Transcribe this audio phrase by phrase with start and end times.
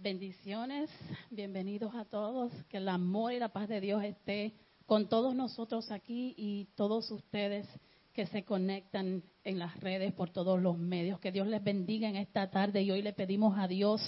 [0.00, 0.90] Bendiciones,
[1.28, 2.52] bienvenidos a todos.
[2.68, 4.54] Que el amor y la paz de Dios esté
[4.86, 7.66] con todos nosotros aquí y todos ustedes
[8.12, 11.18] que se conectan en las redes por todos los medios.
[11.18, 14.00] Que Dios les bendiga en esta tarde y hoy le pedimos a Dios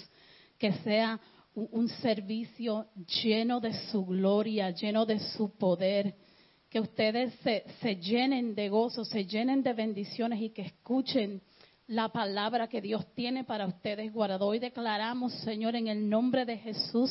[0.58, 1.18] que sea
[1.54, 2.86] un, servicio
[3.24, 6.14] lleno de su gloria, lleno de su poder.
[6.68, 11.42] Que ustedes se, se llenen de gozo, se llenen de bendiciones y que escuchen
[11.90, 14.46] la palabra que Dios tiene para ustedes guardado.
[14.46, 17.10] Hoy declaramos, Señor, en el nombre de Jesús,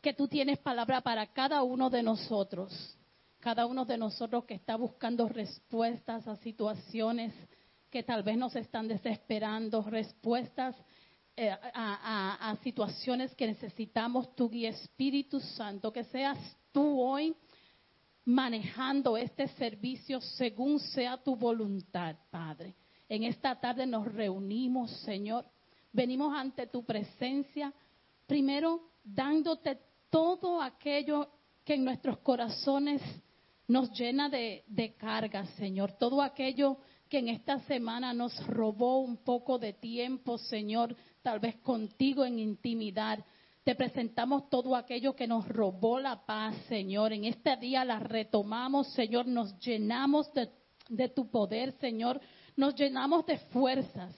[0.00, 2.96] que tú tienes palabra para cada uno de nosotros,
[3.40, 7.34] cada uno de nosotros que está buscando respuestas a situaciones
[7.90, 10.76] que tal vez nos están desesperando, respuestas
[11.34, 16.38] eh, a, situaciones que necesitamos tu guía Espíritu Santo, que seas
[16.70, 17.34] tú hoy
[18.24, 22.76] manejando este servicio según sea tu voluntad, Padre.
[23.08, 25.44] En esta tarde nos reunimos, Señor.
[25.92, 27.72] Venimos ante tu presencia,
[28.26, 29.78] primero dándote
[30.10, 31.28] todo aquello
[31.64, 33.02] que en nuestros corazones
[33.68, 35.92] nos llena de, de carga, Señor.
[35.92, 41.56] Todo aquello que en esta semana nos robó un poco de tiempo, Señor, tal vez
[41.56, 43.24] contigo en intimidad.
[43.62, 47.12] Te presentamos todo aquello que nos robó la paz, Señor.
[47.12, 49.26] En este día la retomamos, Señor.
[49.26, 50.50] Nos llenamos de,
[50.88, 52.20] de tu poder, Señor
[52.56, 54.14] nos llenamos de fuerzas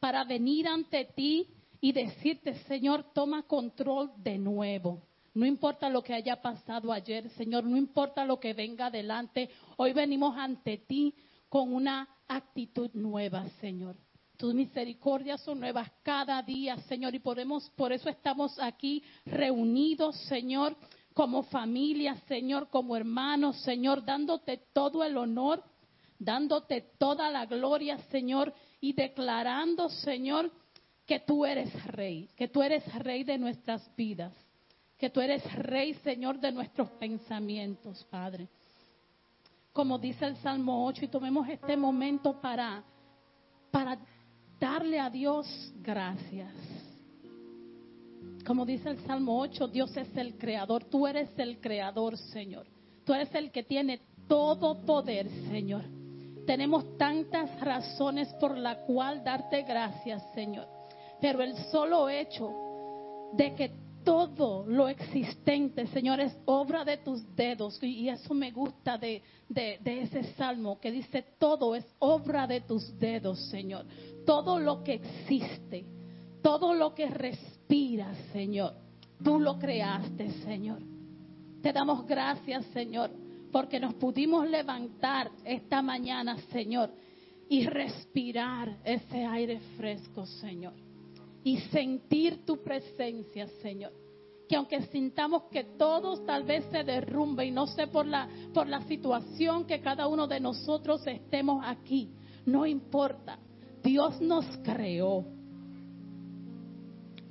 [0.00, 1.48] para venir ante ti
[1.80, 5.02] y decirte, Señor, toma control de nuevo.
[5.34, 9.92] No importa lo que haya pasado ayer, Señor, no importa lo que venga adelante, hoy
[9.92, 11.14] venimos ante ti
[11.48, 13.96] con una actitud nueva, Señor.
[14.36, 20.76] Tus misericordias son nuevas cada día, Señor, y podemos, por eso estamos aquí reunidos, Señor,
[21.14, 25.62] como familia, Señor, como hermanos, Señor, dándote todo el honor
[26.18, 30.50] dándote toda la gloria, Señor, y declarando, Señor,
[31.06, 34.32] que tú eres rey, que tú eres rey de nuestras vidas,
[34.98, 38.48] que tú eres rey, Señor, de nuestros pensamientos, Padre.
[39.72, 42.82] Como dice el Salmo 8, y tomemos este momento para,
[43.70, 43.98] para
[44.58, 45.46] darle a Dios
[45.82, 46.52] gracias.
[48.44, 52.66] Como dice el Salmo 8, Dios es el creador, tú eres el creador, Señor.
[53.04, 55.84] Tú eres el que tiene todo poder, Señor.
[56.46, 60.68] Tenemos tantas razones por la cual darte gracias, Señor.
[61.20, 62.52] Pero el solo hecho
[63.32, 63.70] de que
[64.04, 67.82] todo lo existente, Señor, es obra de tus dedos.
[67.82, 72.96] Y eso me gusta de, de, ese salmo que dice, todo es obra de tus
[72.96, 73.84] dedos, Señor.
[74.24, 75.84] Todo lo que existe,
[76.42, 78.74] todo lo que respira, Señor,
[79.24, 80.78] tú lo creaste, Señor.
[81.60, 86.90] Te damos gracias, Señor porque nos pudimos levantar esta mañana, Señor,
[87.48, 90.74] y respirar ese aire fresco, Señor,
[91.44, 93.92] y sentir tu presencia, Señor.
[94.48, 98.68] Que aunque sintamos que todos tal vez se derrumbe y no sé por la por
[98.68, 102.10] la situación que cada uno de nosotros estemos aquí,
[102.44, 103.38] no importa.
[103.82, 105.24] Dios nos creó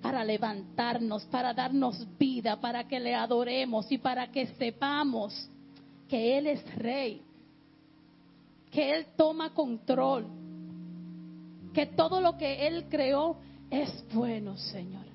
[0.01, 5.49] para levantarnos, para darnos vida, para que le adoremos y para que sepamos
[6.07, 7.21] que Él es rey,
[8.71, 10.27] que Él toma control,
[11.73, 13.37] que todo lo que Él creó
[13.69, 15.05] es bueno, Señor.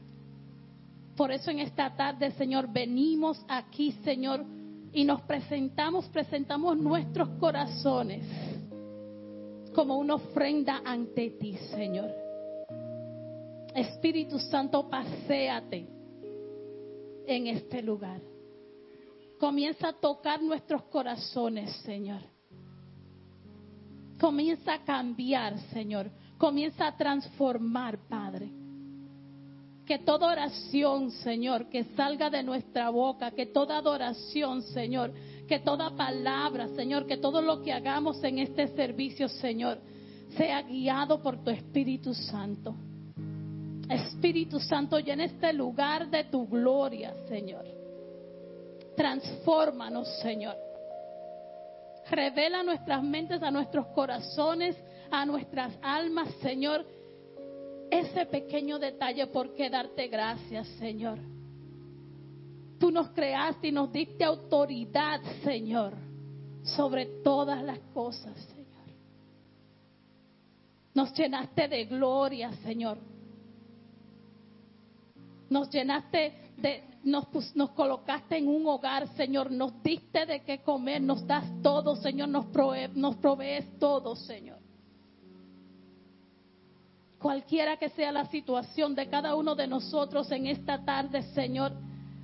[1.16, 4.44] Por eso en esta tarde, Señor, venimos aquí, Señor,
[4.92, 8.24] y nos presentamos, presentamos nuestros corazones
[9.74, 12.10] como una ofrenda ante ti, Señor.
[13.74, 15.86] Espíritu Santo, paséate
[17.26, 18.20] en este lugar.
[19.40, 22.20] Comienza a tocar nuestros corazones, Señor.
[24.20, 26.10] Comienza a cambiar, Señor.
[26.36, 28.50] Comienza a transformar, Padre.
[29.86, 35.14] Que toda oración, Señor, que salga de nuestra boca, que toda adoración, Señor,
[35.48, 39.78] que toda palabra, Señor, que todo lo que hagamos en este servicio, Señor,
[40.36, 42.74] sea guiado por tu Espíritu Santo.
[43.88, 47.79] Espíritu Santo, llena este lugar de tu gloria, Señor.
[48.96, 50.56] Transfórmanos, Señor.
[52.10, 54.76] Revela nuestras mentes, a nuestros corazones,
[55.10, 56.84] a nuestras almas, Señor.
[57.90, 61.18] Ese pequeño detalle por qué darte gracias, Señor.
[62.78, 65.92] Tú nos creaste y nos diste autoridad, Señor,
[66.62, 68.60] sobre todas las cosas, Señor.
[70.94, 72.98] Nos llenaste de gloria, Señor.
[75.50, 76.49] Nos llenaste
[77.04, 82.28] nos colocaste en un hogar, Señor, nos diste de qué comer, nos das todo, Señor,
[82.28, 82.46] nos,
[82.94, 84.58] nos provees todo, Señor.
[87.18, 91.72] Cualquiera que sea la situación de cada uno de nosotros en esta tarde, Señor,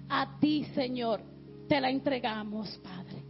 [0.08, 1.20] a ti, Señor,
[1.68, 3.22] te la entregamos, Padre.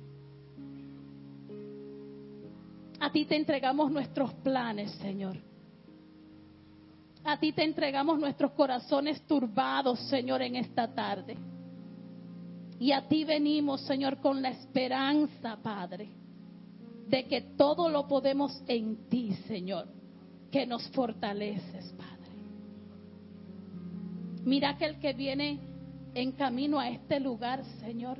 [3.00, 5.45] A ti te entregamos nuestros planes, Señor.
[7.26, 11.36] A ti te entregamos nuestros corazones turbados, Señor, en esta tarde.
[12.78, 16.08] Y a ti venimos, Señor, con la esperanza, Padre,
[17.08, 19.88] de que todo lo podemos en ti, Señor,
[20.52, 22.32] que nos fortaleces, Padre.
[24.44, 25.58] Mira aquel que viene
[26.14, 28.18] en camino a este lugar, Señor.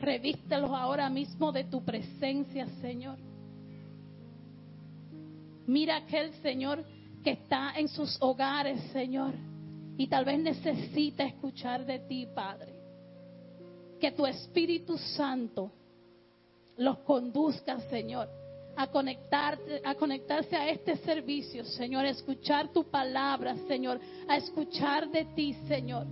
[0.00, 3.16] Revístelos ahora mismo de tu presencia, Señor.
[5.66, 6.84] Mira aquel Señor
[7.22, 9.34] que está en sus hogares, Señor,
[9.96, 12.74] y tal vez necesita escuchar de ti, Padre.
[14.00, 15.70] Que tu Espíritu Santo
[16.78, 18.28] los conduzca, Señor,
[18.76, 25.10] a conectarte, a conectarse a este servicio, Señor, a escuchar tu palabra, Señor, a escuchar
[25.10, 26.06] de ti, Señor.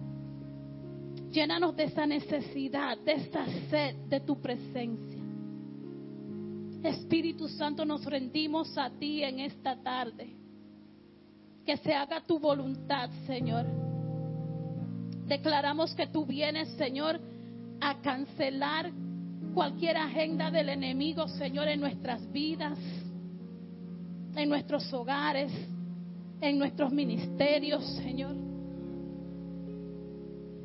[1.31, 5.19] Llénanos de esa necesidad, de esa sed de tu presencia.
[6.83, 10.38] Espíritu Santo, nos rendimos a ti en esta tarde.
[11.69, 13.67] Que se haga tu voluntad, Señor.
[15.27, 17.21] Declaramos que tú vienes, Señor,
[17.79, 18.91] a cancelar
[19.53, 22.79] cualquier agenda del enemigo, Señor, en nuestras vidas,
[24.35, 25.53] en nuestros hogares,
[26.41, 28.35] en nuestros ministerios, Señor.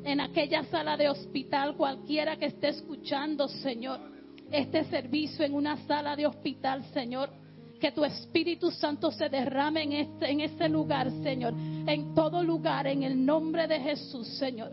[0.04, 4.00] En aquella sala de hospital, cualquiera que esté escuchando, Señor,
[4.50, 7.28] este servicio en una sala de hospital, Señor.
[7.84, 11.52] Que tu Espíritu Santo se derrame en este, en este lugar, Señor.
[11.86, 14.72] En todo lugar, en el nombre de Jesús, Señor.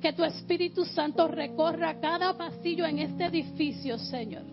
[0.00, 4.44] Que tu Espíritu Santo recorra cada pasillo en este edificio, Señor.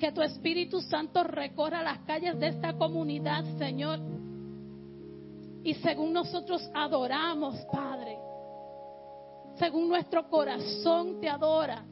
[0.00, 4.00] Que tu Espíritu Santo recorra las calles de esta comunidad, Señor.
[5.64, 8.16] Y según nosotros adoramos, Padre,
[9.58, 11.84] según nuestro corazón te adora,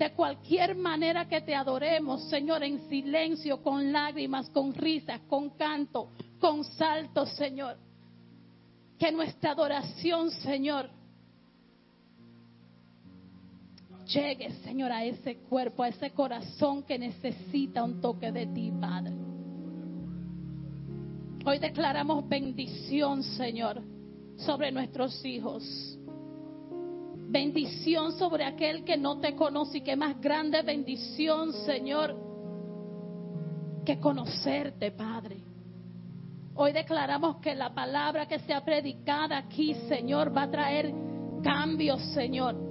[0.00, 6.08] de cualquier manera que te adoremos, Señor, en silencio, con lágrimas, con risas, con canto,
[6.40, 7.76] con saltos, Señor.
[8.98, 10.88] Que nuestra adoración, Señor,
[14.06, 19.12] llegue, Señor, a ese cuerpo, a ese corazón que necesita un toque de ti, Padre.
[21.44, 23.82] Hoy declaramos bendición, Señor,
[24.38, 25.98] sobre nuestros hijos.
[27.30, 32.16] Bendición sobre aquel que no te conoce y que más grande bendición, Señor,
[33.86, 35.38] que conocerte, Padre.
[36.54, 40.92] Hoy declaramos que la palabra que sea predicada aquí, Señor, va a traer
[41.42, 42.70] cambios, Señor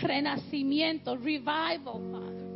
[0.00, 2.48] renacimiento, revival, Padre.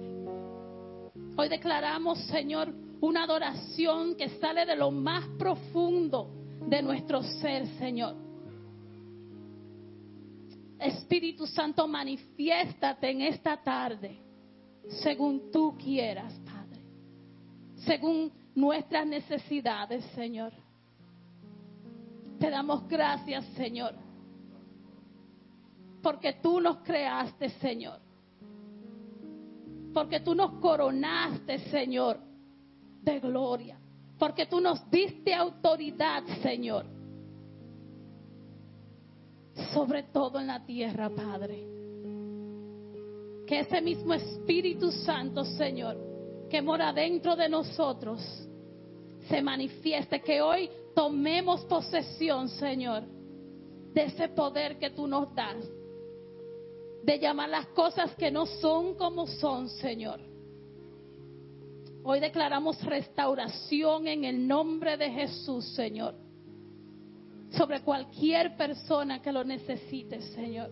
[1.36, 6.30] Hoy declaramos, Señor, una adoración que sale de lo más profundo
[6.66, 8.14] de nuestro ser, Señor.
[10.82, 14.18] Espíritu Santo, manifiéstate en esta tarde,
[15.02, 16.82] según tú quieras, Padre,
[17.86, 20.52] según nuestras necesidades, Señor.
[22.38, 23.94] Te damos gracias, Señor
[26.02, 28.00] porque tú nos creaste, Señor.
[29.94, 32.18] Porque tú nos coronaste, Señor,
[33.02, 33.78] de gloria.
[34.18, 36.86] Porque tú nos diste autoridad, Señor.
[39.72, 41.66] Sobre todo en la tierra, Padre.
[43.46, 45.96] Que ese mismo Espíritu Santo, Señor,
[46.48, 48.20] que mora dentro de nosotros,
[49.28, 50.20] se manifieste.
[50.20, 53.02] Que hoy tomemos posesión, Señor,
[53.92, 55.56] de ese poder que tú nos das
[57.02, 60.20] de llamar las cosas que no son como son, Señor.
[62.04, 66.14] Hoy declaramos restauración en el nombre de Jesús, Señor.
[67.52, 70.70] Sobre cualquier persona que lo necesite, Señor.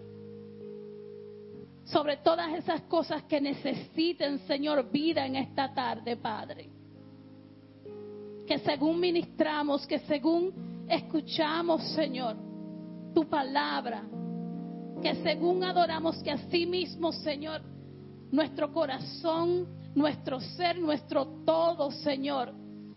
[1.85, 6.69] Sobre todas esas cosas que necesiten, Señor, vida en esta tarde, Padre.
[8.47, 12.37] Que según ministramos, que según escuchamos, Señor,
[13.15, 14.03] tu palabra,
[15.03, 17.63] que según adoramos, que así mismo, Señor,
[18.31, 22.53] nuestro corazón, nuestro ser, nuestro todo, Señor,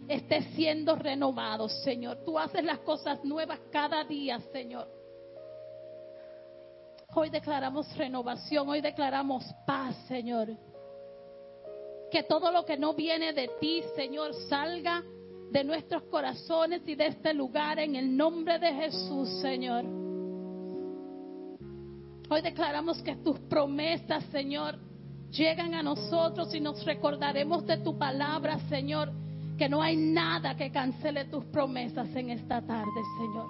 [0.08, 2.20] esté siendo renovado, Señor.
[2.26, 4.88] Tú haces las cosas nuevas cada día, Señor.
[7.16, 10.50] Hoy declaramos renovación, hoy declaramos paz, Señor.
[12.12, 15.04] Que todo lo que no viene de ti, Señor, salga
[15.52, 19.86] de nuestros corazones y de este lugar en el nombre de Jesús, Señor.
[22.30, 24.80] Hoy declaramos que tus promesas, Señor,
[25.30, 29.12] llegan a nosotros y nos recordaremos de tu palabra, Señor,
[29.58, 33.50] que no hay nada que cancele tus promesas en esta tarde, Señor.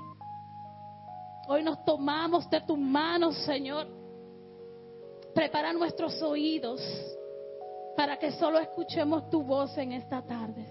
[1.48, 3.88] Hoy nos tomamos de tus manos, Señor.
[5.34, 6.82] Prepara nuestros oídos
[7.96, 10.66] para que solo escuchemos tu voz en esta tarde.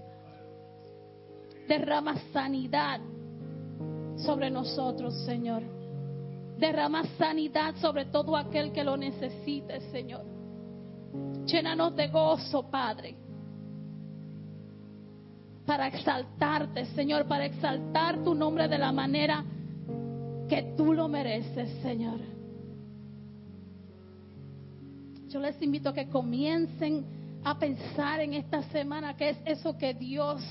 [1.69, 3.01] Derrama sanidad
[4.17, 5.63] sobre nosotros, Señor.
[6.59, 10.25] Derrama sanidad sobre todo aquel que lo necesite, Señor.
[11.45, 13.17] Llénanos de gozo, Padre.
[15.73, 19.43] Para exaltarte, Señor, para exaltar tu nombre de la manera
[20.47, 22.21] que tú lo mereces, Señor.
[25.29, 27.07] Yo les invito a que comiencen
[27.43, 30.43] a pensar en esta semana qué es eso que Dios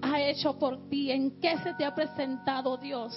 [0.00, 3.14] ha hecho por ti, en qué se te ha presentado Dios.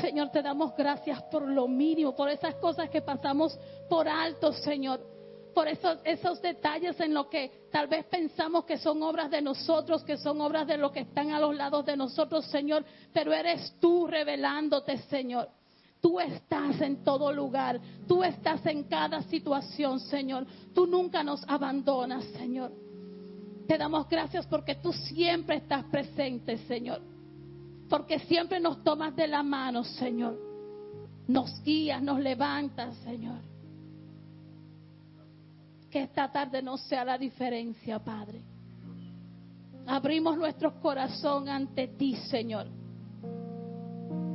[0.00, 5.09] Señor, te damos gracias por lo mínimo, por esas cosas que pasamos por alto, Señor.
[5.54, 10.16] Por esos, detalles en lo que tal vez pensamos que son obras de nosotros, que
[10.16, 12.84] son obras de los que están a los lados de nosotros, Señor.
[13.12, 15.48] Pero eres tú revelándote, Señor.
[16.00, 17.80] Tú estás en todo lugar.
[18.06, 20.46] Tú estás en cada situación, Señor.
[20.74, 22.72] Tú nunca nos abandonas, Señor.
[23.66, 27.00] Te damos gracias porque tú siempre estás presente, Señor
[27.90, 30.38] porque siempre nos tomas de la mano, Señor.
[31.26, 33.49] Nos guías, nos levantas, Señor.
[35.90, 38.42] Que esta tarde no sea la diferencia, Padre.
[39.86, 42.68] Abrimos nuestro corazón ante ti, Señor.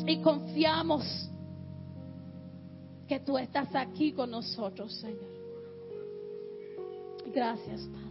[0.06, 1.30] Y confiamos
[3.08, 5.36] que tú estás aquí con nosotros, Señor.
[7.34, 8.05] Gracias, Padre.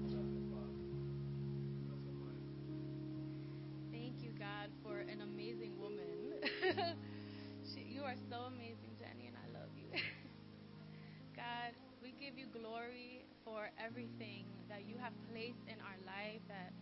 [13.85, 16.73] Everything that you have placed in our life, that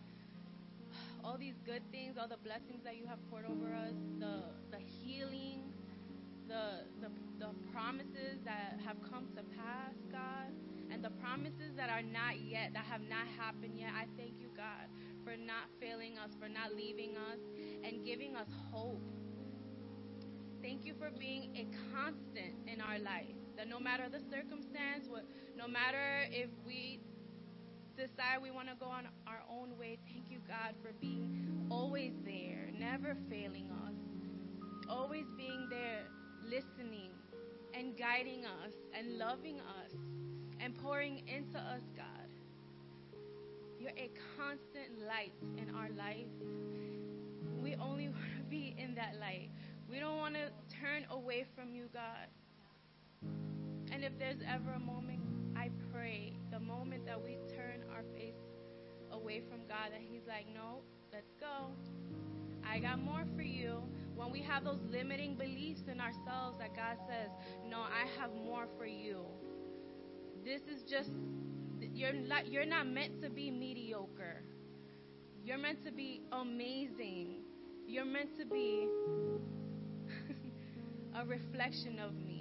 [1.23, 4.79] all these good things, all the blessings that you have poured over us, the the
[4.79, 5.71] healing,
[6.47, 10.51] the the, the promises that have come to pass, God,
[10.91, 13.91] and the promises that are not yet, that have not happened yet.
[13.95, 14.87] I thank you, God,
[15.23, 17.39] for not failing us, for not leaving us,
[17.83, 19.01] and giving us hope.
[20.61, 23.42] Thank you for being a constant in our life.
[23.57, 26.99] That no matter the circumstance, what no matter if we
[27.95, 32.13] decide we want to go on our own way, thank you, God, for being always
[32.25, 33.95] there, never failing us,
[34.89, 36.03] always being there,
[36.43, 37.11] listening
[37.73, 39.93] and guiding us and loving us
[40.59, 42.07] and pouring into us, God.
[43.79, 46.27] You're a constant light in our life.
[47.61, 49.49] We only want to be in that light.
[49.89, 52.27] We don't want to turn away from you, God.
[53.93, 55.19] And if there's ever a moment
[55.55, 58.33] I pray the moment that we turn our face
[59.11, 60.81] away from God, that He's like, no,
[61.13, 61.69] let's go.
[62.67, 63.83] I got more for you.
[64.15, 67.29] When we have those limiting beliefs in ourselves, that God says,
[67.69, 69.19] no, I have more for you.
[70.43, 71.11] This is just,
[71.79, 74.43] you're not, you're not meant to be mediocre.
[75.43, 77.43] You're meant to be amazing.
[77.87, 78.87] You're meant to be
[81.15, 82.32] a reflection of me.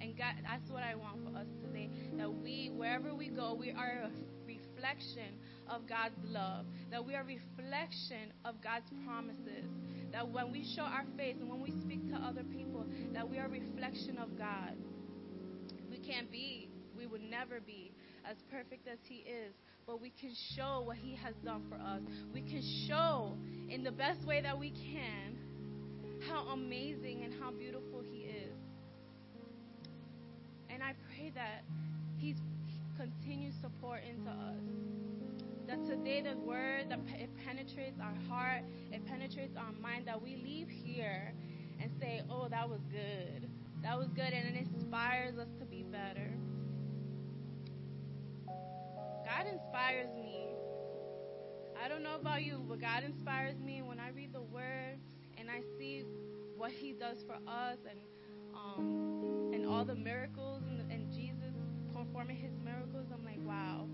[0.00, 1.90] And God, that's what I want for us today.
[2.16, 4.10] That we, wherever we go, we are a
[4.46, 5.38] reflection
[5.68, 6.66] of God's love.
[6.90, 9.66] That we are a reflection of God's promises.
[10.12, 13.38] That when we show our face and when we speak to other people, that we
[13.38, 14.76] are a reflection of God.
[15.90, 17.92] We can't be, we would never be
[18.28, 19.54] as perfect as He is,
[19.86, 22.00] but we can show what He has done for us.
[22.32, 23.36] We can show
[23.68, 25.38] in the best way that we can
[26.28, 28.20] how amazing and how beautiful He
[30.76, 31.64] and I pray that
[32.18, 32.36] He
[32.98, 34.60] continues to pour into us.
[35.66, 40.36] That today the word that it penetrates our heart, it penetrates our mind, that we
[40.36, 41.32] leave here
[41.80, 43.48] and say, Oh, that was good.
[43.82, 46.30] That was good, and it inspires us to be better.
[49.24, 50.50] God inspires me.
[51.82, 54.98] I don't know about you, but God inspires me when I read the word
[55.38, 56.04] and I see
[56.54, 57.98] what He does for us and
[58.56, 61.54] um, and all the miracles and, and Jesus
[61.92, 63.06] performing His miracles.
[63.12, 63.86] I'm like, wow.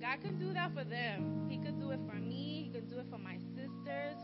[0.00, 1.46] God can do that for them.
[1.48, 2.64] He could do it for me.
[2.64, 4.18] He could do it for my sisters,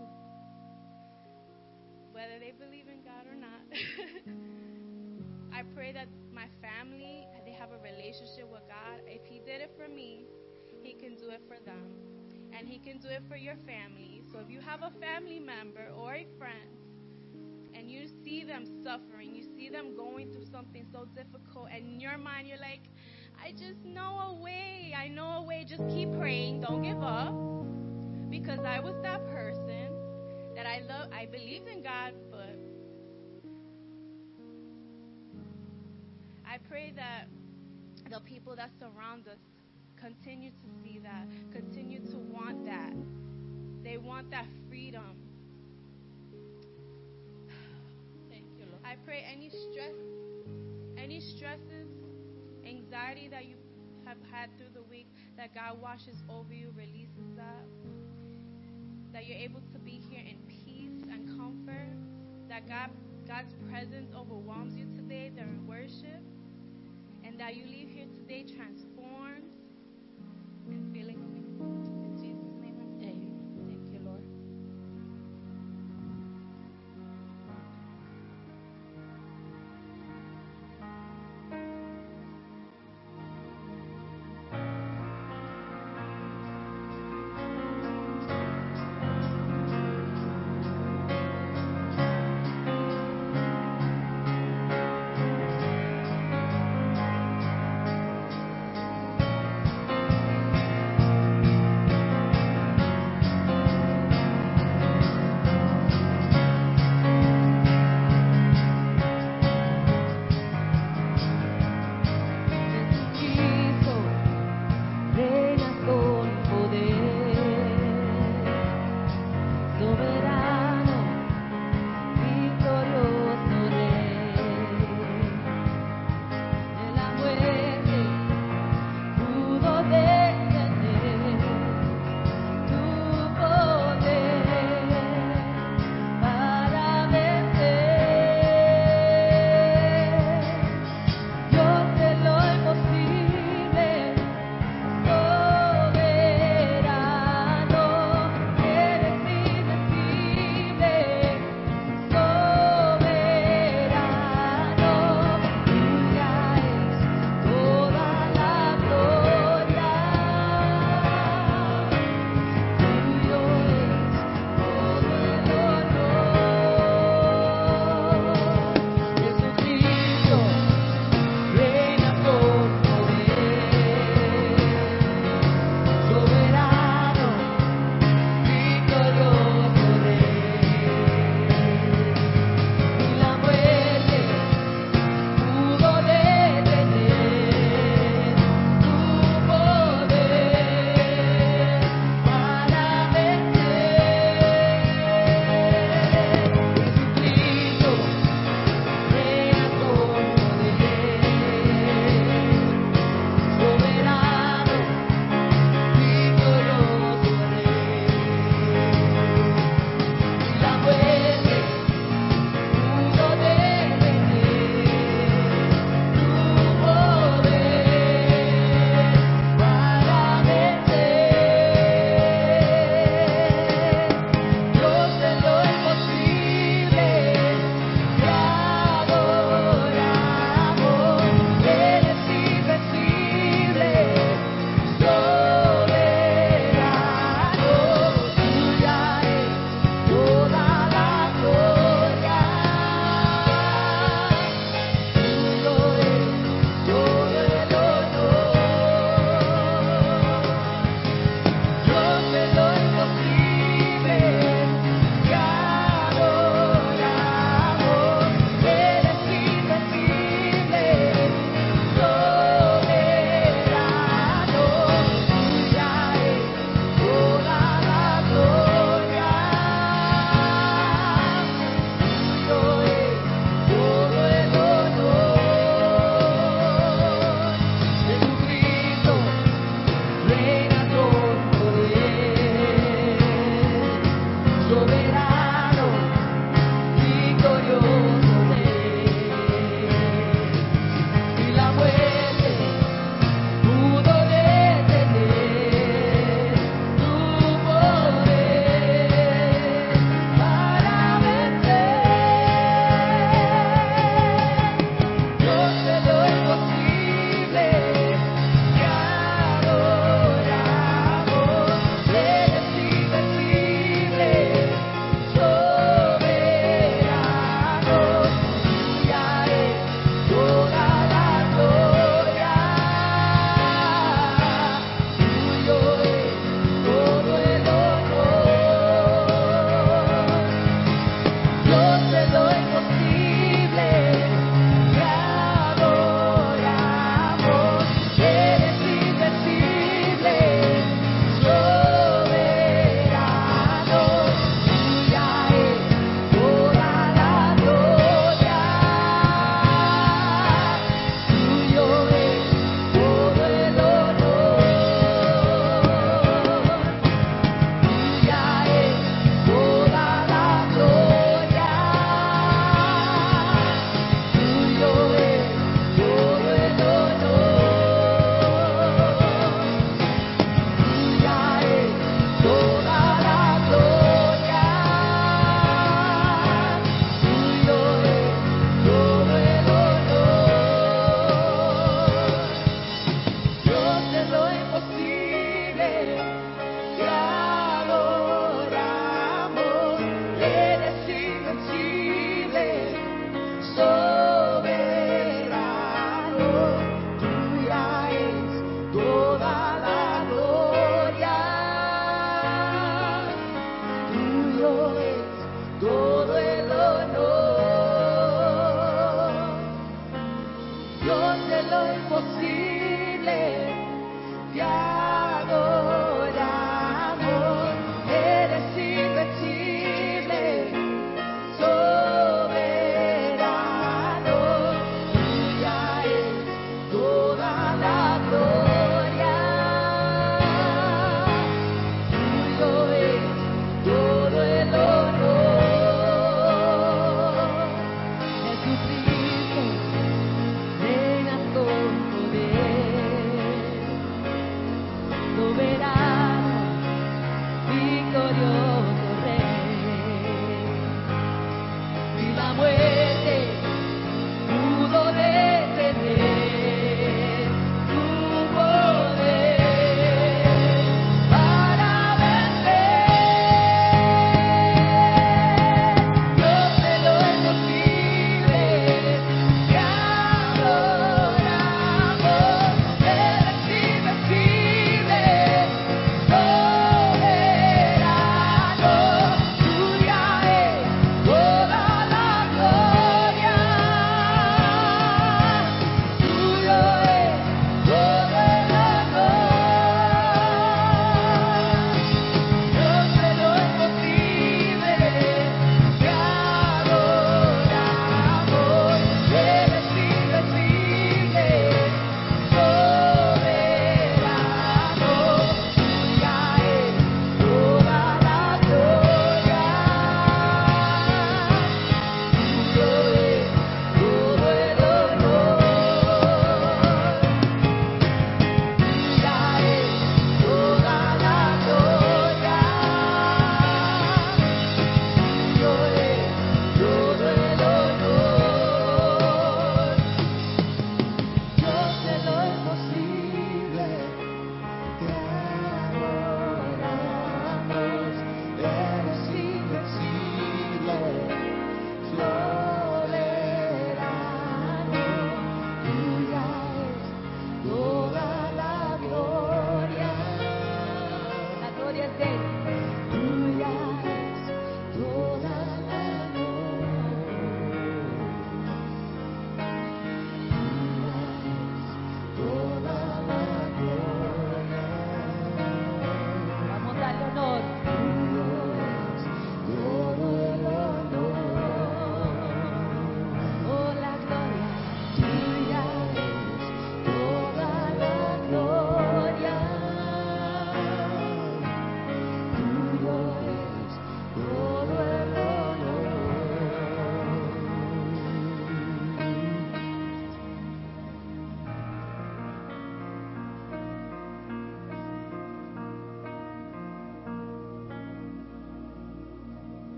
[2.12, 3.62] whether they believe in God or not.
[5.54, 9.02] I pray that my family they have a relationship with God.
[9.06, 10.26] If He did it for me,
[10.82, 11.92] He can do it for them,
[12.56, 14.22] and He can do it for your family.
[14.32, 16.70] So if you have a family member or a friend
[17.82, 22.00] and you see them suffering, you see them going through something so difficult, and in
[22.00, 22.82] your mind, you're like,
[23.44, 24.94] I just know a way.
[24.96, 25.66] I know a way.
[25.68, 26.60] Just keep praying.
[26.60, 27.34] Don't give up.
[28.30, 29.90] Because I was that person
[30.54, 31.10] that I love.
[31.12, 32.56] I believed in God, but
[36.46, 37.26] I pray that
[38.10, 39.38] the people that surround us
[39.96, 42.92] continue to see that, continue to want that.
[43.82, 45.21] They want that freedom.
[48.92, 49.94] I pray any stress,
[50.98, 51.88] any stresses,
[52.66, 53.56] anxiety that you
[54.04, 55.06] have had through the week,
[55.38, 57.64] that God washes over you, releases that.
[59.14, 61.96] That you're able to be here in peace and comfort.
[62.50, 62.90] That God,
[63.26, 66.20] God's presence overwhelms you today during worship.
[67.24, 68.91] And that you leave here today transformed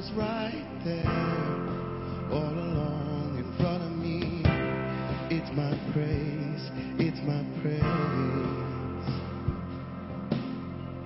[0.00, 1.04] was right there
[2.32, 4.40] all along in front of me.
[5.28, 7.82] It's my praise, it's my praise.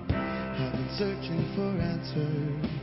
[0.07, 2.74] I've been searching for answers.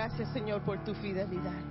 [0.00, 1.62] Gracias, Señor, por tu fidelidad.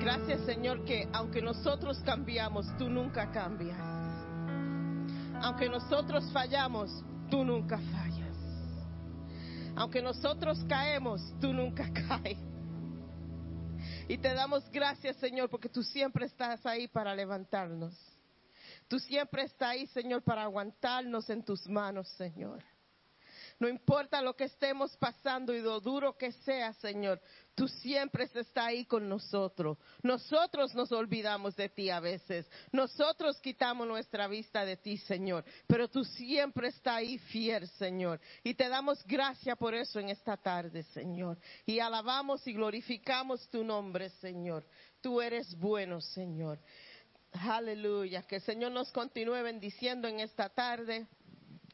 [0.00, 3.76] Gracias, Señor, que aunque nosotros cambiamos, tú nunca cambias.
[5.42, 8.38] Aunque nosotros fallamos, tú nunca fallas.
[9.76, 12.38] Aunque nosotros caemos, tú nunca caes.
[14.08, 17.94] Y te damos gracias, Señor, porque tú siempre estás ahí para levantarnos.
[18.88, 22.64] Tú siempre estás ahí, Señor, para aguantarnos en tus manos, Señor.
[23.60, 27.20] No importa lo que estemos pasando y lo duro que sea, Señor,
[27.54, 29.76] tú siempre estás ahí con nosotros.
[30.02, 32.50] Nosotros nos olvidamos de ti a veces.
[32.72, 35.44] Nosotros quitamos nuestra vista de ti, Señor.
[35.66, 38.18] Pero tú siempre estás ahí fiel, Señor.
[38.42, 41.38] Y te damos gracias por eso en esta tarde, Señor.
[41.66, 44.66] Y alabamos y glorificamos tu nombre, Señor.
[45.02, 46.58] Tú eres bueno, Señor.
[47.32, 48.22] Aleluya.
[48.22, 51.06] Que el Señor nos continúe bendiciendo en esta tarde.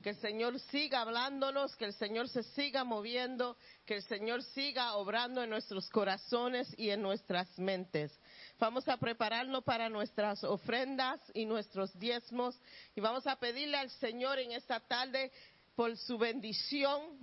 [0.06, 4.94] Que el Señor siga hablándonos, que el Señor se siga moviendo, que el Señor siga
[4.94, 8.16] obrando en nuestros corazones y en nuestras mentes.
[8.60, 12.56] Vamos a prepararnos para nuestras ofrendas y nuestros diezmos
[12.94, 15.32] y vamos a pedirle al Señor en esta tarde
[15.74, 17.18] por su bendición.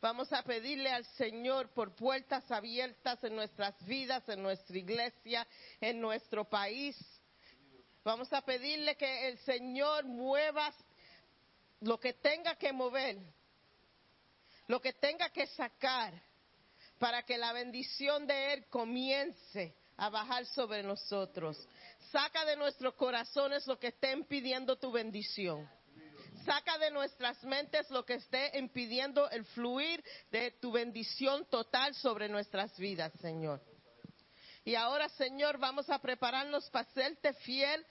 [0.00, 5.46] Vamos a pedirle al Señor por puertas abiertas en nuestras vidas, en nuestra iglesia,
[5.80, 6.96] en nuestro país.
[8.02, 10.74] Vamos a pedirle que el Señor mueva
[11.80, 13.18] lo que tenga que mover,
[14.66, 16.14] lo que tenga que sacar,
[16.98, 21.56] para que la bendición de Él comience a bajar sobre nosotros.
[22.10, 25.68] Saca de nuestros corazones lo que esté impidiendo tu bendición.
[26.44, 32.28] Saca de nuestras mentes lo que esté impidiendo el fluir de tu bendición total sobre
[32.28, 33.62] nuestras vidas, Señor.
[34.64, 37.84] Y ahora, Señor, vamos a prepararnos para serte fiel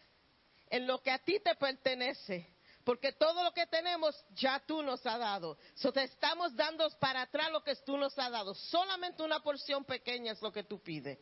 [0.69, 2.47] en lo que a ti te pertenece.
[2.83, 5.57] Porque todo lo que tenemos ya tú nos has dado.
[5.75, 8.53] So te estamos dando para atrás lo que tú nos has dado.
[8.53, 11.17] Solamente una porción pequeña es lo que tú pides.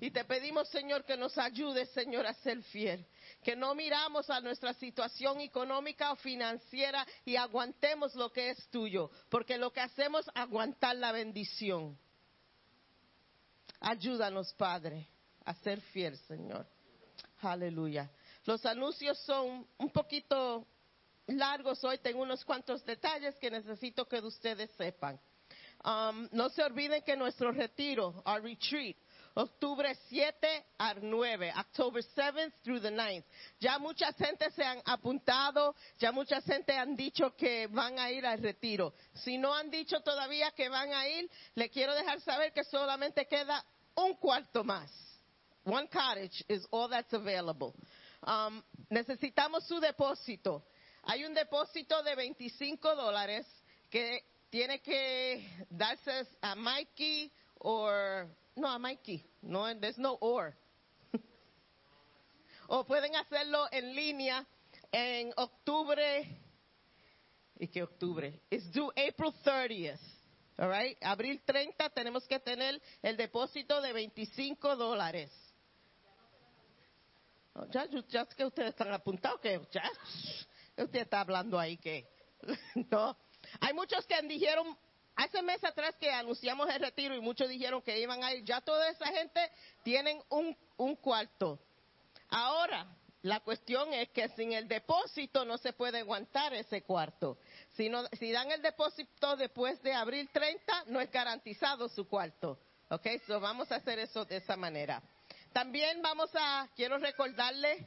[0.00, 3.06] Y te pedimos, Señor, que nos ayudes, Señor, a ser fiel.
[3.42, 9.10] Que no miramos a nuestra situación económica o financiera y aguantemos lo que es tuyo.
[9.30, 11.98] Porque lo que hacemos es aguantar la bendición.
[13.80, 15.08] Ayúdanos, Padre,
[15.44, 16.66] a ser fiel, Señor.
[17.40, 18.10] Aleluya.
[18.44, 20.66] Los anuncios son un poquito
[21.26, 25.18] largos hoy, tengo unos cuantos detalles que necesito que ustedes sepan.
[25.84, 28.96] Um, no se olviden que nuestro retiro, our retreat,
[29.34, 33.24] octubre 7 al 9, October 7th through the 9th.
[33.60, 38.24] Ya mucha gente se han apuntado, ya mucha gente han dicho que van a ir
[38.24, 38.94] al retiro.
[39.14, 43.26] Si no han dicho todavía que van a ir, le quiero dejar saber que solamente
[43.26, 43.62] queda
[43.96, 44.90] un cuarto más.
[45.66, 47.74] One cottage is all that's available.
[48.26, 50.64] Um, necesitamos su depósito.
[51.02, 53.46] Hay un depósito de 25 dólares
[53.90, 57.90] que tiene que darse a Mikey o
[58.56, 60.56] no a Mikey, no, there's no or.
[62.68, 64.46] o pueden hacerlo en línea
[64.90, 66.26] en octubre.
[67.58, 68.40] ¿Y qué octubre?
[68.50, 70.00] It's due April 30th.
[70.56, 70.96] All right?
[71.02, 75.30] Abril 30 tenemos que tener el depósito de 25 dólares.
[77.70, 79.88] Ya, ya que ustedes están apuntados, que ya,
[80.76, 82.08] usted está hablando ahí que
[82.90, 83.16] no.
[83.60, 84.76] Hay muchos que dijeron,
[85.14, 88.60] hace mes atrás que anunciamos el retiro y muchos dijeron que iban a ir, ya
[88.60, 89.40] toda esa gente
[89.84, 91.60] tienen un, un cuarto.
[92.28, 92.86] Ahora,
[93.22, 97.38] la cuestión es que sin el depósito no se puede aguantar ese cuarto.
[97.76, 102.58] Si, no, si dan el depósito después de abril 30, no es garantizado su cuarto.
[102.90, 103.06] ¿Ok?
[103.26, 105.02] So vamos a hacer eso de esa manera.
[105.54, 107.86] También vamos a, quiero recordarle,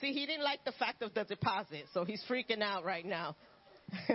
[0.00, 3.34] see, he didn't like the fact of the deposit, so he's freaking out right now.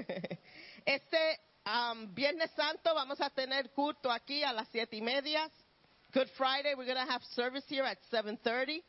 [0.88, 5.50] este um, Viernes Santo vamos a tener culto aquí a las siete y media.
[6.14, 8.82] Good Friday, we're going to have service here at 7.30.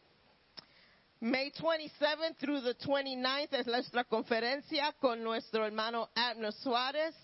[1.20, 7.14] May 27th through the 29th es nuestra conferencia con nuestro hermano Abner Suárez.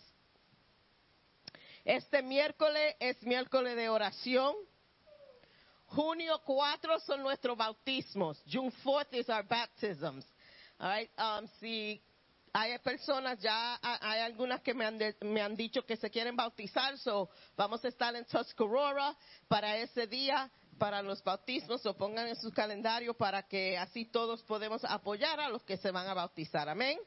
[1.85, 4.55] Este miércoles es miércoles de oración.
[5.87, 8.43] Junio 4 son nuestros bautismos.
[8.47, 10.25] June 4th is our baptisms.
[10.79, 11.11] All right?
[11.19, 12.01] um, si
[12.53, 16.35] hay personas, ya hay algunas que me han, de, me han dicho que se quieren
[16.35, 19.15] bautizar, so vamos a estar en Tuscarora
[19.47, 24.43] para ese día, para los bautismos, o pongan en su calendario para que así todos
[24.43, 26.69] podemos apoyar a los que se van a bautizar.
[26.69, 26.99] Amén.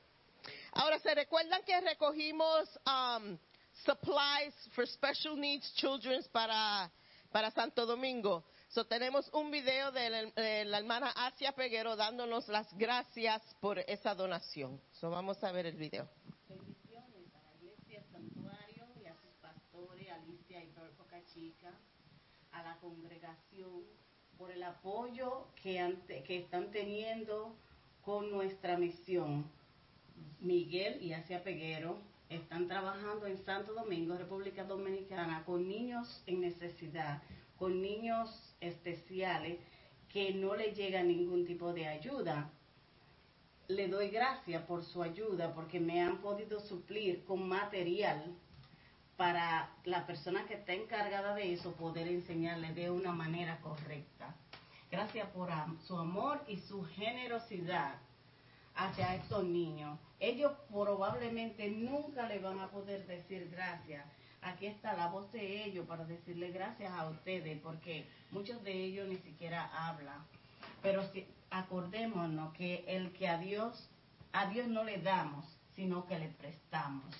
[0.74, 3.38] Ahora, ¿se recuerdan que recogimos um,
[3.86, 6.92] supplies for special needs children para,
[7.32, 8.44] para Santo Domingo?
[8.70, 13.80] So, tenemos un video de la, de la, hermana Asia Peguero dándonos las gracias por
[13.80, 14.80] esa donación.
[14.92, 16.08] So, vamos a ver el video.
[16.48, 20.70] Bendiciones a la Iglesia Santuario y a sus pastores, Alicia y
[21.34, 21.72] Chica,
[22.52, 23.84] a la congregación,
[24.38, 27.56] por el apoyo que, han- que están teniendo
[28.04, 29.50] con nuestra misión.
[30.42, 31.98] Miguel y Asia Peguero
[32.30, 37.24] están trabajando en Santo Domingo, República Dominicana, con niños en necesidad,
[37.58, 38.30] con niños
[38.62, 39.60] especiales
[40.10, 42.50] que no le llega ningún tipo de ayuda.
[43.68, 48.36] Le doy gracias por su ayuda porque me han podido suplir con material
[49.16, 54.34] para la persona que está encargada de eso poder enseñarle de una manera correcta.
[54.90, 55.52] Gracias por
[55.86, 57.96] su amor y su generosidad
[58.76, 60.00] hacia estos niños.
[60.20, 64.06] Ellos probablemente nunca le van a poder decir gracias.
[64.42, 69.08] Aquí está la voz de ellos para decirle gracias a ustedes, porque muchos de ellos
[69.08, 70.26] ni siquiera hablan.
[70.82, 73.90] Pero si, acordémonos que el que a Dios,
[74.32, 77.16] a Dios no le damos, sino que le prestamos.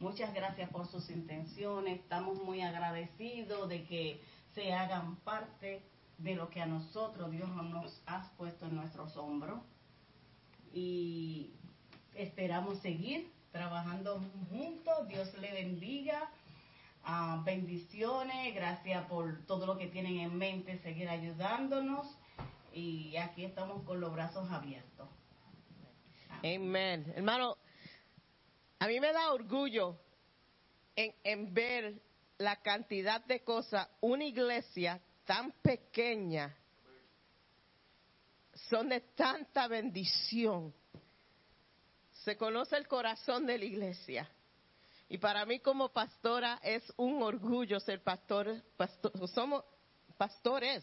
[0.00, 2.00] Muchas gracias por sus intenciones.
[2.00, 4.20] Estamos muy agradecidos de que
[4.54, 5.82] se hagan parte
[6.18, 9.60] de lo que a nosotros Dios nos ha puesto en nuestros hombros
[10.72, 11.50] y
[12.14, 14.20] esperamos seguir trabajando
[14.50, 15.08] juntos.
[15.08, 16.30] Dios le bendiga.
[17.04, 22.06] Ah, bendiciones, gracias por todo lo que tienen en mente, seguir ayudándonos
[22.72, 25.08] y aquí estamos con los brazos abiertos.
[26.38, 27.12] Amén.
[27.16, 27.56] Hermano,
[28.78, 29.98] a mí me da orgullo
[30.94, 32.00] en, en ver
[32.38, 36.56] la cantidad de cosas, una iglesia tan pequeña,
[38.70, 40.72] son de tanta bendición.
[42.24, 44.28] Se conoce el corazón de la iglesia.
[45.12, 48.62] Y para mí como pastora es un orgullo ser pastor,
[49.34, 49.62] somos
[50.16, 50.82] pastores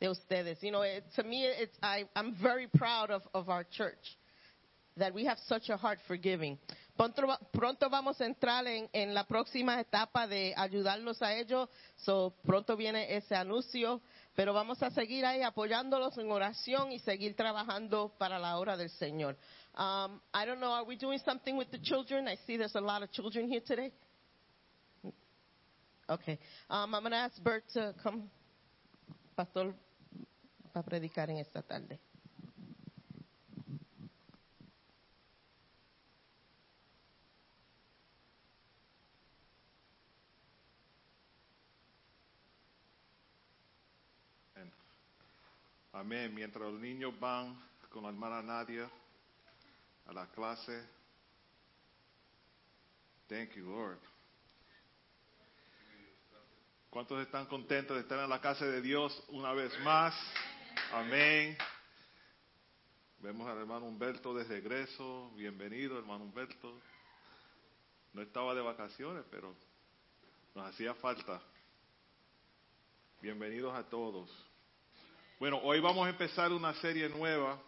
[0.00, 0.60] de ustedes.
[0.60, 4.18] You know, it, to me, it's, I, I'm very proud of, of our church
[4.96, 6.58] that we have such a heart for giving.
[6.96, 11.68] Pronto, va- pronto vamos a entrar en, la próxima etapa de ayudarlos a ellos.
[11.98, 14.00] So, pronto viene ese anuncio,
[14.34, 18.90] pero vamos a seguir ahí apoyándolos en oración y seguir trabajando para la obra del
[18.90, 19.36] Señor.
[19.76, 22.28] Um, I don't know, are we doing something with the children?
[22.28, 23.90] I see there's a lot of children here today.
[26.08, 26.38] Okay.
[26.70, 28.30] Um, I'm going to ask Bert to come,
[29.36, 29.74] pastor,
[30.72, 31.98] para predicar en esta tarde.
[45.92, 46.34] Amén.
[46.34, 47.56] Mientras los niños van
[47.88, 48.90] con la hermana Nadia
[50.06, 50.86] a la clase.
[53.28, 53.98] Thank you, Lord.
[56.90, 60.14] ¿Cuántos están contentos de estar en la casa de Dios una vez más?
[60.92, 61.56] Amén.
[63.18, 65.32] Vemos al hermano Humberto de regreso.
[65.34, 66.80] Bienvenido, hermano Humberto.
[68.12, 69.56] No estaba de vacaciones, pero
[70.54, 71.42] nos hacía falta.
[73.20, 74.30] Bienvenidos a todos.
[75.40, 77.60] Bueno, hoy vamos a empezar una serie nueva,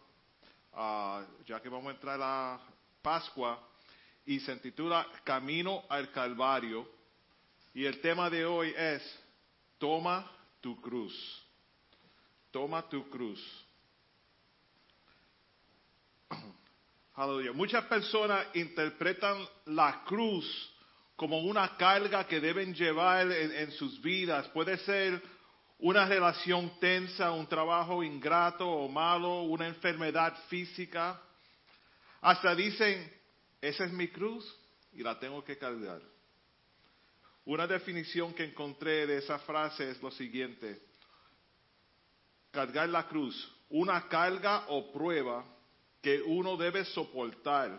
[0.76, 2.60] ah, ya que vamos a entrar a
[3.02, 3.60] Pascua,
[4.26, 6.88] y se titula Camino al Calvario.
[7.72, 9.02] Y el tema de hoy es,
[9.78, 11.14] toma tu cruz.
[12.50, 13.40] Toma tu cruz.
[17.14, 17.52] Aleluya.
[17.52, 20.72] Muchas personas interpretan la cruz
[21.14, 24.48] como una carga que deben llevar en sus vidas.
[24.48, 25.22] Puede ser
[25.78, 31.20] una relación tensa, un trabajo ingrato o malo, una enfermedad física.
[32.20, 33.12] Hasta dicen,
[33.60, 34.44] esa es mi cruz
[34.92, 36.00] y la tengo que cargar.
[37.44, 40.80] Una definición que encontré de esa frase es lo siguiente.
[42.50, 43.36] Cargar la cruz,
[43.68, 45.44] una carga o prueba
[46.00, 47.78] que uno debe soportar,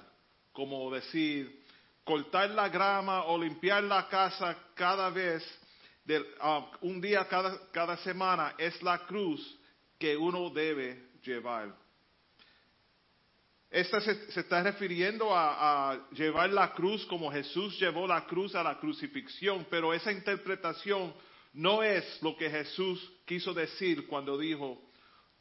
[0.54, 1.64] como decir,
[2.04, 5.44] cortar la grama o limpiar la casa cada vez,
[6.40, 9.58] ah, un día cada, semana, es la cruz
[10.00, 11.76] que uno debe llevar.
[13.70, 18.56] Esta se, se está refiriendo a, a llevar la cruz como Jesús llevó la cruz
[18.56, 21.14] a la crucifixión, pero esa interpretación
[21.54, 24.82] no es lo que Jesús quiso decir cuando dijo,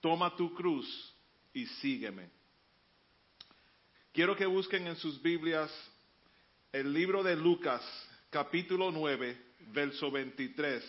[0.00, 1.14] toma tu cruz
[1.52, 2.30] y sígueme.
[4.12, 5.70] Quiero que busquen en sus Biblias
[6.72, 7.82] el libro de Lucas,
[8.30, 10.82] capítulo 9, verso 23.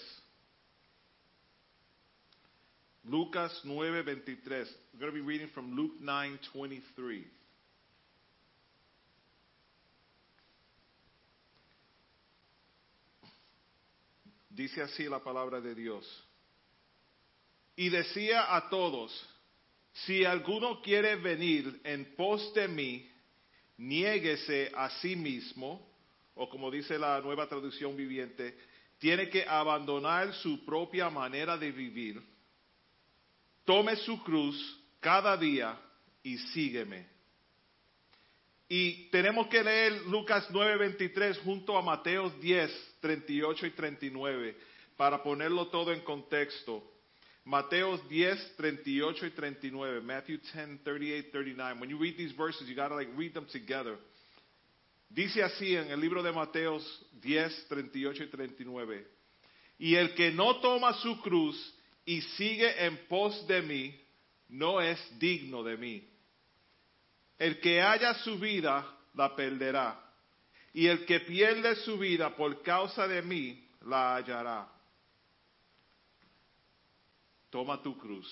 [3.06, 4.68] Lucas 9, 23.
[4.94, 7.26] We're going to be reading from Luke 9, 23.
[14.50, 16.04] Dice así la palabra de Dios.
[17.76, 19.12] Y decía a todos,
[20.06, 23.08] si alguno quiere venir en pos de mí,
[23.78, 25.87] niéguese a sí mismo,
[26.38, 28.58] o como dice la nueva traducción viviente,
[29.00, 32.22] tiene que abandonar su propia manera de vivir.
[33.66, 34.56] Tome su cruz
[35.00, 35.80] cada día
[36.24, 37.08] y sígueme.
[38.70, 44.58] Y tenemos que leer Lucas 9:23 junto a Mateo 10, 38 y 39
[44.98, 46.84] para ponerlo todo en contexto.
[47.46, 50.02] Mateo 10, 38 y 39.
[50.02, 51.80] Matthew 10, 38, 39.
[51.80, 53.98] When you read these verses, you got to like read them together.
[55.10, 59.08] Dice así en el libro de Mateos 10, 38 y 39.
[59.80, 64.02] Y el que no toma su cruz y sigue en pos de mí,
[64.50, 66.08] no es digno de mí.
[67.38, 70.04] El que haya su vida, la perderá.
[70.74, 74.68] Y el que pierde su vida por causa de mí, la hallará.
[77.50, 78.28] Toma tu cruz.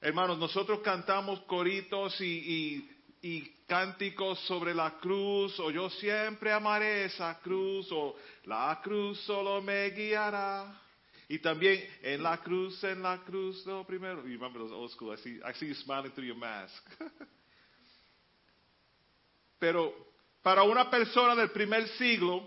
[0.00, 2.90] Hermanos, nosotros cantamos coritos y, y,
[3.24, 8.14] y, cánticos sobre la cruz, o yo siempre amaré esa cruz, o
[8.44, 10.80] la cruz solo me guiará.
[11.26, 14.22] Y también en la cruz, en la cruz, no, primero.
[14.26, 15.14] You remember those old school?
[15.14, 16.84] I see, I see you smiling through your mask.
[19.58, 19.94] Pero
[20.42, 22.46] para una persona del primer siglo,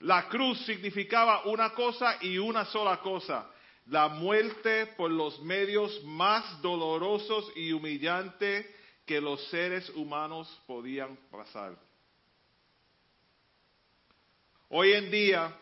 [0.00, 3.46] la cruz significaba una cosa y una sola cosa
[3.86, 8.64] la muerte por los medios más dolorosos y humillantes
[9.12, 11.76] que los seres humanos podían pasar.
[14.70, 15.54] Hoy en día,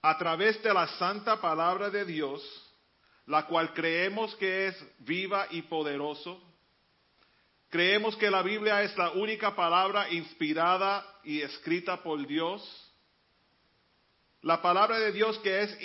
[0.00, 2.40] a través de la santa palabra de Dios,
[3.26, 6.40] la cual creemos que es viva y poderoso,
[7.68, 12.62] creemos que la Biblia es la única palabra inspirada y escrita por Dios,
[14.40, 15.78] la palabra de Dios que es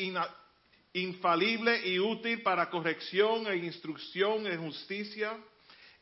[0.93, 5.37] infalible y útil para corrección e instrucción en justicia.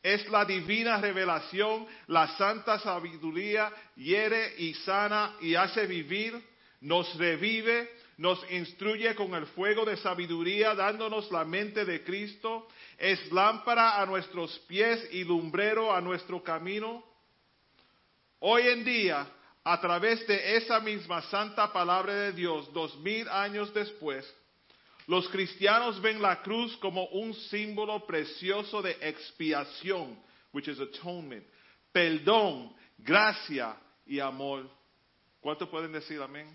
[0.02, 6.42] Es la divina revelación, la santa sabiduría, hiere y sana y hace vivir,
[6.80, 13.30] nos revive, nos instruye con el fuego de sabiduría, dándonos la mente de Cristo, es
[13.30, 17.04] lámpara a nuestros pies y lumbrero a nuestro camino.
[18.40, 19.26] Hoy en día,
[19.62, 24.26] a través de esa misma santa palabra de Dios, dos mil años después,
[25.08, 30.16] los cristianos ven la cruz como un símbolo precioso de expiación,
[30.52, 31.44] which is atonement,
[31.92, 32.70] perdón,
[33.04, 33.76] gracia
[34.06, 34.64] y amor.
[35.42, 36.46] ¿Cuánto pueden decir amén?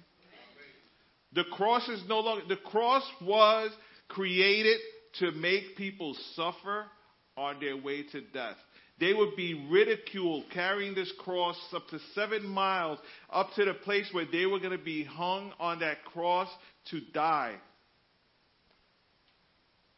[1.34, 3.72] The cross is no longer, the cross was
[4.08, 4.80] created
[5.20, 6.86] to make people suffer
[7.36, 8.56] on their way to death.
[9.00, 12.98] They would be ridiculed carrying this cross up to seven miles
[13.30, 16.48] up to the place where they were going to be hung on that cross
[16.90, 17.56] to die.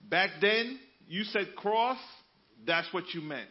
[0.09, 1.99] Back then, you said cross,
[2.65, 3.49] that's what you meant.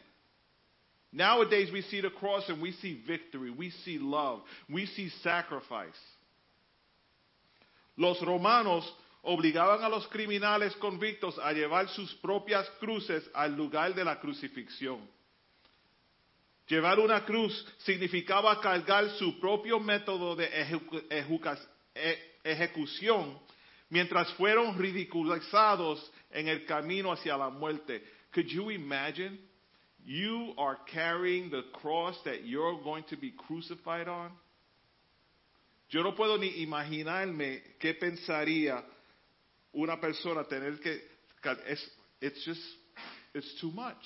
[1.12, 5.96] Nowadays, we see the cross and we see victory, we see love, we see sacrifice.
[7.96, 8.84] Los romanos
[9.24, 15.00] obligaban a los criminales convictos a llevar sus propias cruces al lugar de la crucifixión.
[16.68, 20.48] Llevar una cruz significaba cargar su propio método de
[22.44, 23.38] ejecución
[23.90, 28.02] mientras fueron ridiculizados en el camino hacia la muerte.
[28.32, 29.38] Could you imagine?
[30.04, 34.32] You are carrying the cross that you're going to be crucified on.
[35.90, 38.82] Yo no puedo ni imaginarme qué pensaría
[39.72, 41.02] una persona tener que
[41.66, 42.60] es it's just
[43.34, 43.96] it's too much.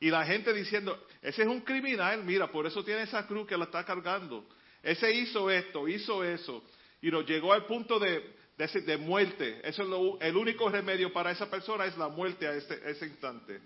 [0.00, 3.56] Y la gente diciendo, ese es un criminal, mira, por eso tiene esa cruz que
[3.56, 4.44] la está cargando.
[4.82, 6.64] Ese hizo esto, hizo eso.
[7.00, 9.60] Y nos llegó al punto de de, de muerte.
[9.64, 13.06] Eso es lo, el único remedio para esa persona es la muerte a ese, ese
[13.06, 13.60] instante.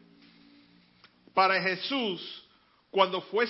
[1.35, 2.45] Para Jesús,
[2.91, 3.47] cuando fue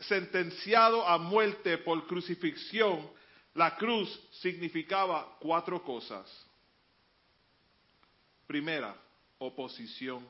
[0.00, 3.10] sentenciado a muerte por crucifixión,
[3.54, 6.26] la cruz significaba cuatro cosas.
[8.46, 8.96] Primera,
[9.38, 10.26] oposición.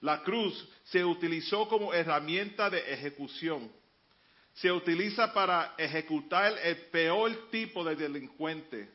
[0.00, 3.70] La cruz se utilizó como herramienta de ejecución
[4.54, 8.88] se utiliza para ejecutar el peor tipo de delincuente.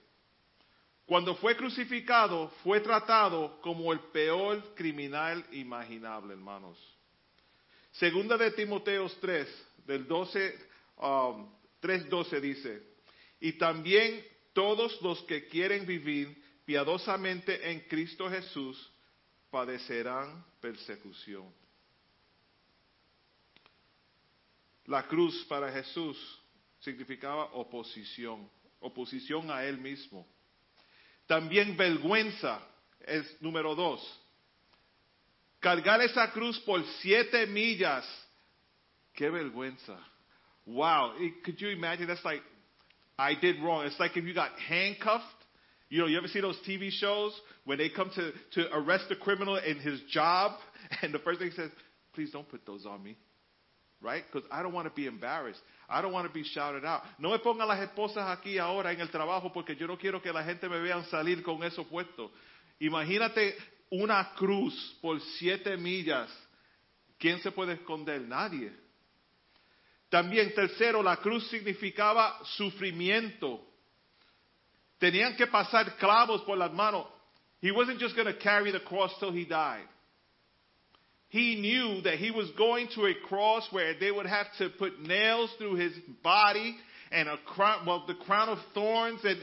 [1.06, 6.78] Cuando fue crucificado, fue tratado como el peor criminal imaginable, hermanos.
[7.92, 10.56] Segunda de Timoteos 3, del 12,
[10.98, 12.84] 3.12 um, dice,
[13.40, 18.92] y también todos los que quieren vivir piadosamente en Cristo Jesús
[19.50, 21.52] padecerán persecución.
[24.90, 26.18] La cruz para Jesús
[26.80, 30.28] significaba oposición, oposición a Él mismo.
[31.28, 32.60] También vergüenza
[33.06, 34.02] es número dos.
[35.60, 38.04] Cargar esa cruz por siete millas.
[39.14, 39.96] Qué vergüenza.
[40.66, 41.14] Wow.
[41.44, 42.08] Could you imagine?
[42.08, 42.42] That's like
[43.20, 43.86] I did wrong.
[43.86, 45.24] It's like if you got handcuffed.
[45.90, 49.16] You know, you ever see those TV shows when they come to, to arrest a
[49.16, 50.54] criminal in his job,
[51.04, 51.70] and the first thing he says,
[52.14, 53.18] please don't put those on me.
[54.02, 54.24] Right?
[54.32, 55.60] Because I don't want to be embarrassed.
[55.90, 57.02] I don't want to be shouted out.
[57.18, 60.32] No me pongan las esposas aquí ahora en el trabajo porque yo no quiero que
[60.32, 62.32] la gente me vean salir con eso puesto.
[62.80, 63.58] Imagínate
[63.92, 66.30] una cruz por siete millas.
[67.18, 68.22] ¿Quién se puede esconder?
[68.22, 68.72] Nadie.
[70.10, 73.62] También, tercero, la cruz significaba sufrimiento.
[74.98, 77.06] Tenían que pasar clavos por las manos.
[77.62, 79.88] He wasn't just going to carry the cross till he died.
[81.30, 85.00] He knew that he was going to a cross where they would have to put
[85.02, 86.76] nails through his body
[87.12, 89.40] and a crown, well, the crown of thorns, and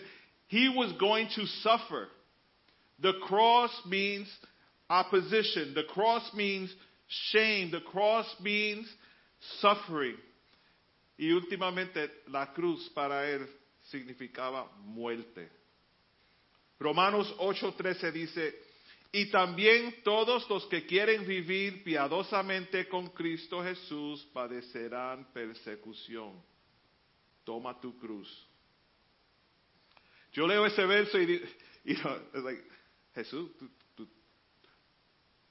[0.48, 2.08] he was going to suffer.
[3.00, 4.28] The cross means
[4.90, 5.74] opposition.
[5.74, 6.74] The cross means
[7.30, 7.70] shame.
[7.70, 8.86] The cross means
[9.60, 10.16] suffering.
[11.18, 13.46] Y últimamente, la cruz para él
[13.92, 15.48] significaba muerte.
[16.78, 18.54] Romanos 8:13 dice,
[19.16, 26.44] y también todos los que quieren vivir piadosamente con Cristo Jesús padecerán persecución.
[27.42, 28.28] Toma tu cruz.
[30.32, 31.42] Yo leo ese verso y,
[31.82, 32.04] it's
[32.44, 32.62] like,
[33.14, 34.06] Jesús, tú, tú,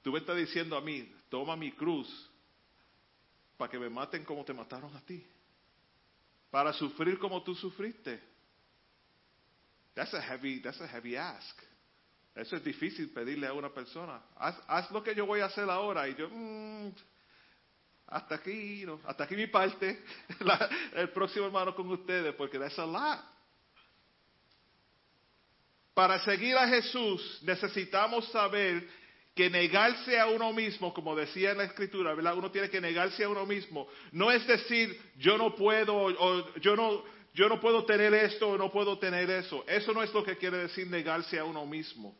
[0.03, 2.07] tú me estás diciendo a mí, toma mi cruz
[3.57, 5.25] para que me maten como te mataron a ti,
[6.51, 8.21] para sufrir como tú sufriste.
[9.95, 11.59] That's a heavy, that's a heavy ask.
[12.35, 14.21] Eso es difícil pedirle a una persona.
[14.35, 16.07] Haz, haz lo que yo voy a hacer ahora.
[16.09, 16.91] Y yo, mm,
[18.07, 20.03] hasta aquí, no, hasta aquí mi parte.
[20.41, 23.31] La, el próximo hermano con ustedes, porque that's a.
[25.93, 28.85] Para seguir a Jesús necesitamos saber
[29.33, 32.37] que negarse a uno mismo, como decía en la escritura, ¿verdad?
[32.37, 33.87] Uno tiene que negarse a uno mismo.
[34.11, 37.01] No es decir, yo no puedo, o yo no,
[37.33, 39.63] yo no puedo tener esto o no puedo tener eso.
[39.67, 42.17] Eso no es lo que quiere decir negarse a uno mismo.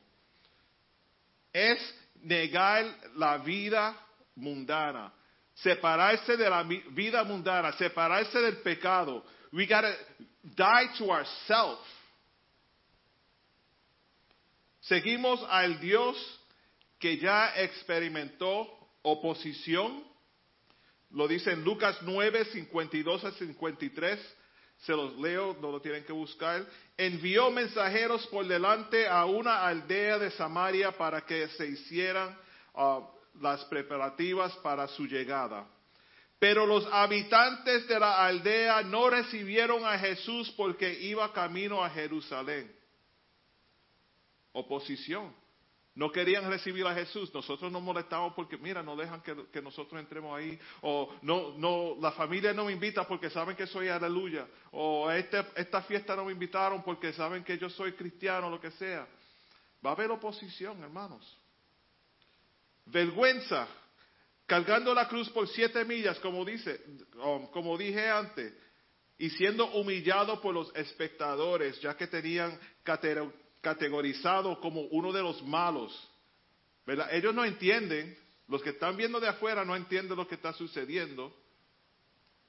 [1.56, 1.80] Es
[2.22, 2.86] negar
[3.16, 3.96] la vida
[4.36, 5.14] mundana,
[5.54, 9.24] separarse de la vida mundana, separarse del pecado.
[9.54, 9.96] We gotta
[10.44, 11.88] die to ourselves.
[14.82, 16.18] Seguimos al Dios
[17.00, 18.68] que ya experimentó
[19.02, 20.04] oposición.
[21.12, 24.20] Lo dice en Lucas 9, 52 a 53.
[24.80, 26.66] Se los leo, no lo tienen que buscar.
[26.98, 32.38] Envió mensajeros por delante a una aldea de Samaria para que se hicieran
[32.74, 33.02] uh,
[33.42, 35.68] las preparativas para su llegada.
[36.38, 42.72] Pero los habitantes de la aldea no recibieron a Jesús porque iba camino a Jerusalén.
[44.52, 45.34] Oposición.
[45.96, 47.34] No querían recibir a Jesús.
[47.34, 50.60] Nosotros nos molestamos porque, mira, no dejan que, nosotros entremos ahí.
[50.82, 54.46] O no, no, la familia no me invita porque saben que soy aleluya.
[54.72, 58.72] O este, esta fiesta no me invitaron porque saben que yo soy cristiano, lo que
[58.72, 59.08] sea.
[59.86, 61.40] Va a haber oposición, hermanos.
[62.88, 63.66] Vergüenza.
[64.46, 66.80] Cargando la cruz por siete millas, como dice,
[67.52, 68.54] como dije antes,
[69.18, 72.60] y siendo humillado por los espectadores, ya que tenían
[73.66, 75.92] categorizado como uno de los malos.
[77.10, 78.16] Ellos no entienden,
[78.48, 81.36] los que están viendo de afuera no entienden lo que está sucediendo,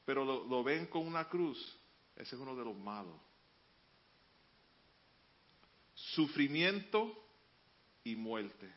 [0.05, 1.59] pero lo, lo ven con una cruz.
[2.15, 3.19] Ese es uno de los malos.
[5.95, 7.17] Sufrimiento
[8.05, 8.71] y muerte.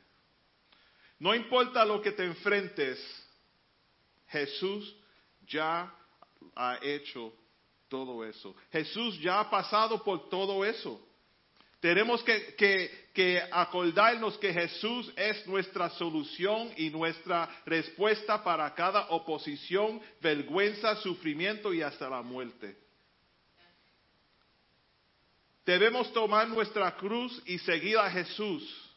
[1.20, 2.98] No importa lo que te enfrentes,
[4.30, 4.96] Jesús
[5.46, 5.94] ya
[6.56, 7.34] ha hecho
[7.90, 8.56] todo eso.
[8.72, 11.06] Jesús ya ha pasado por todo eso.
[11.80, 12.56] Tenemos que,
[13.14, 21.74] que, acordarnos que Jesús es nuestra solución y nuestra respuesta para cada oposición, vergüenza, sufrimiento
[21.74, 22.78] y hasta la muerte.
[25.66, 28.90] Debemos tomar nuestra cruz y seguir a Jesús.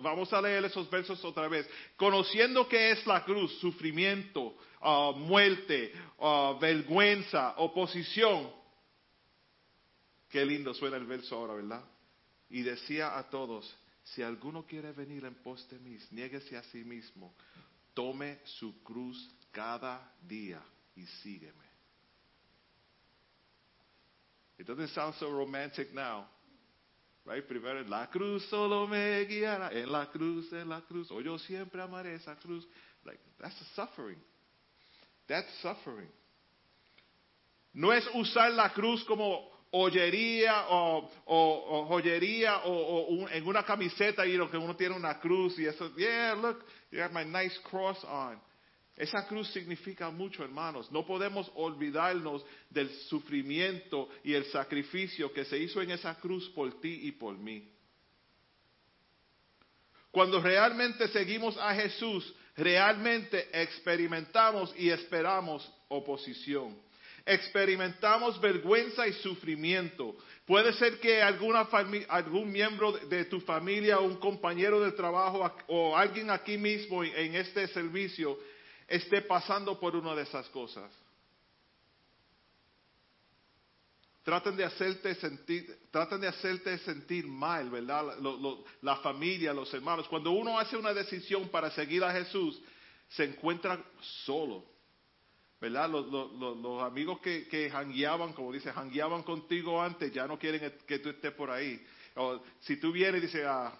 [0.00, 1.68] Vamos a leer esos versos otra vez.
[1.96, 8.50] Conociendo que es la cruz, sufrimiento, uh, muerte, uh, vergüenza, oposición.
[10.28, 11.84] Qué lindo suena el verso ahora, ¿verdad?
[12.50, 16.84] Y decía a todos, si alguno quiere venir en pos de mí, niéguese a sí
[16.84, 17.34] mismo,
[17.94, 20.62] tome su cruz cada día
[20.96, 21.68] y sígueme.
[24.58, 26.26] It doesn't sound so romantic now.
[27.24, 27.46] Right?
[27.46, 31.80] Primero, la cruz solo me guiará, en la cruz, en la cruz, o yo siempre
[31.82, 32.66] amaré esa cruz.
[33.04, 34.18] Like, that's suffering.
[35.26, 36.10] That's suffering.
[37.74, 43.62] No es usar la cruz como joyería o, o, o joyería o, o en una
[43.62, 47.24] camiseta y lo que uno tiene una cruz y eso, yeah, look, you have my
[47.24, 48.40] nice cross on.
[48.96, 50.90] Esa cruz significa mucho, hermanos.
[50.90, 56.80] No podemos olvidarnos del sufrimiento y el sacrificio que se hizo en esa cruz por
[56.80, 57.70] ti y por mí.
[60.10, 66.76] Cuando realmente seguimos a Jesús, realmente experimentamos y esperamos oposición.
[67.30, 70.16] Experimentamos vergüenza y sufrimiento.
[70.46, 71.68] Puede ser que alguna
[72.08, 77.68] algún miembro de tu familia, un compañero de trabajo o alguien aquí mismo en este
[77.68, 78.38] servicio
[78.86, 80.90] esté pasando por una de esas cosas.
[84.22, 88.16] Traten de hacerte sentir, traten de hacerte sentir mal, ¿verdad?
[88.80, 90.08] la familia, los hermanos.
[90.08, 92.58] Cuando uno hace una decisión para seguir a Jesús,
[93.10, 93.84] se encuentra
[94.24, 94.64] solo,
[95.60, 95.90] ¿verdad?
[95.90, 97.70] Los, amigos que, que
[98.34, 101.84] como dice, jangueaban contigo antes, ya no quieren que tú estés por ahí.
[102.16, 103.72] O si tú vienes y dices, ah,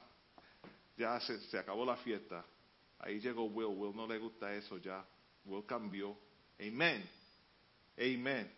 [0.97, 2.45] ya se, se acabó la fiesta,
[3.01, 3.77] Ahí llegó Will.
[3.77, 5.05] Will no le gusta eso ya.
[5.45, 6.17] Will cambió.
[6.59, 7.09] Amén.
[7.97, 8.53] Amén.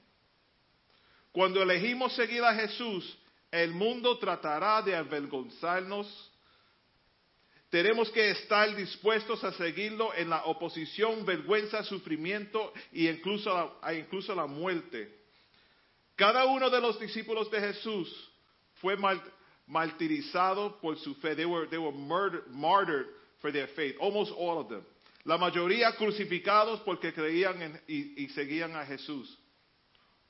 [1.32, 3.18] Cuando elegimos seguir a Jesús,
[3.50, 6.29] el mundo tratará de avergonzarnos.
[7.70, 14.34] Tenemos que estar dispuestos a seguirlo en la oposición, vergüenza, sufrimiento e incluso la, incluso
[14.34, 15.08] la muerte.
[16.16, 18.30] Cada uno de los discípulos de Jesús
[18.80, 18.96] fue
[19.66, 21.36] martirizado por su fe.
[21.36, 23.06] They were, they were martyred
[23.40, 23.96] for their faith.
[24.00, 24.84] Almost all of them.
[25.24, 29.38] La mayoría crucificados porque creían y, y, seguían a Jesús.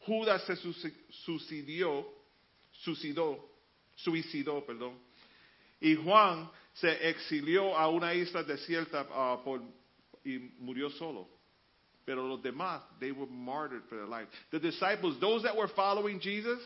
[0.00, 2.06] Judas se suicidó,
[2.72, 3.48] suicidó,
[3.96, 4.98] suicidó, perdón.
[5.80, 6.50] Y Juan
[6.80, 9.58] se exilió a una isla desierta uh,
[10.24, 11.28] y murió solo.
[12.04, 14.28] Pero los demás, they were martyred for their life.
[14.50, 16.58] The disciples, those that were following Jesus,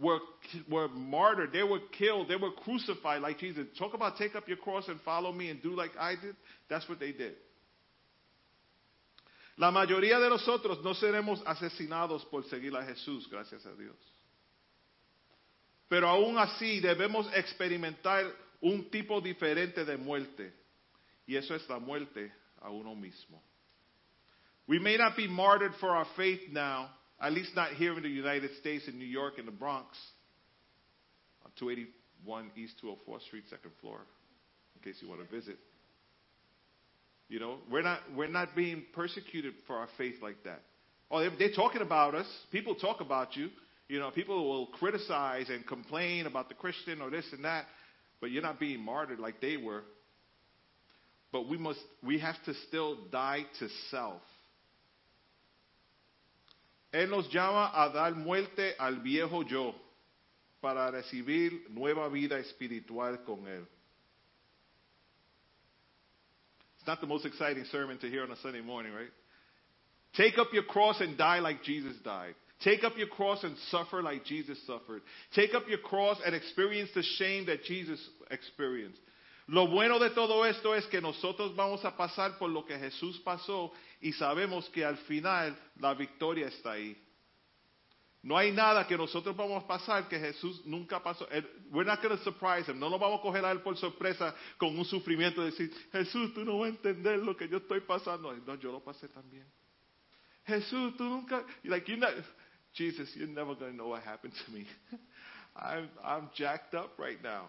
[0.00, 0.20] were,
[0.68, 1.52] were martyred.
[1.52, 2.28] They were killed.
[2.28, 3.66] They were crucified like Jesus.
[3.78, 6.36] Talk about take up your cross and follow me and do like I did.
[6.68, 7.34] That's what they did.
[9.56, 13.96] La mayoría de nosotros no seremos asesinados por seguir a Jesús, gracias a Dios.
[15.88, 18.24] Pero aún así debemos experimentar
[18.62, 20.52] un tipo diferente de muerte.
[21.26, 22.32] Y eso es la muerte
[22.62, 23.42] a uno mismo.
[24.66, 26.90] We may not be martyred for our faith now,
[27.20, 29.96] at least not here in the United States, in New York, in the Bronx,
[31.44, 34.00] on 281 East 204th Street, second floor,
[34.76, 35.58] in case you want to visit.
[37.28, 40.62] You know, we're not, we're not being persecuted for our faith like that.
[41.10, 42.26] Oh, they're, they're talking about us.
[42.50, 43.50] People talk about you.
[43.88, 47.64] You know, people will criticize and complain about the Christian or this and that,
[48.20, 49.82] but you're not being martyred like they were.
[51.30, 54.22] But we must, we have to still die to self.
[56.92, 59.74] Él nos llama a dar muerte al viejo yo
[60.62, 63.66] para recibir nueva vida espiritual con Él.
[66.78, 69.10] It's not the most exciting sermon to hear on a Sunday morning, right?
[70.16, 72.34] Take up your cross and die like Jesus died.
[72.64, 75.02] Take up your cross and suffer like Jesus suffered.
[75.34, 79.00] Take up your cross and experience the shame that Jesus experienced.
[79.46, 83.18] Lo bueno de todo esto es que nosotros vamos a pasar por lo que Jesús
[83.24, 86.96] pasó y sabemos que al final la victoria está ahí.
[88.22, 91.26] No hay nada que nosotros vamos a pasar que Jesús nunca pasó.
[91.70, 92.78] We're not going to surprise him.
[92.78, 96.34] No nos vamos a coger a él por sorpresa con un sufrimiento de decir, Jesús,
[96.34, 98.34] tú no vas a entender lo que yo estoy pasando.
[98.34, 99.46] No, yo lo pasé también.
[100.44, 102.12] Jesús, tú nunca, like you're not,
[102.74, 104.66] Jesus, you're never going to know what happened to me.
[105.56, 107.46] I'm, I'm jacked up right now.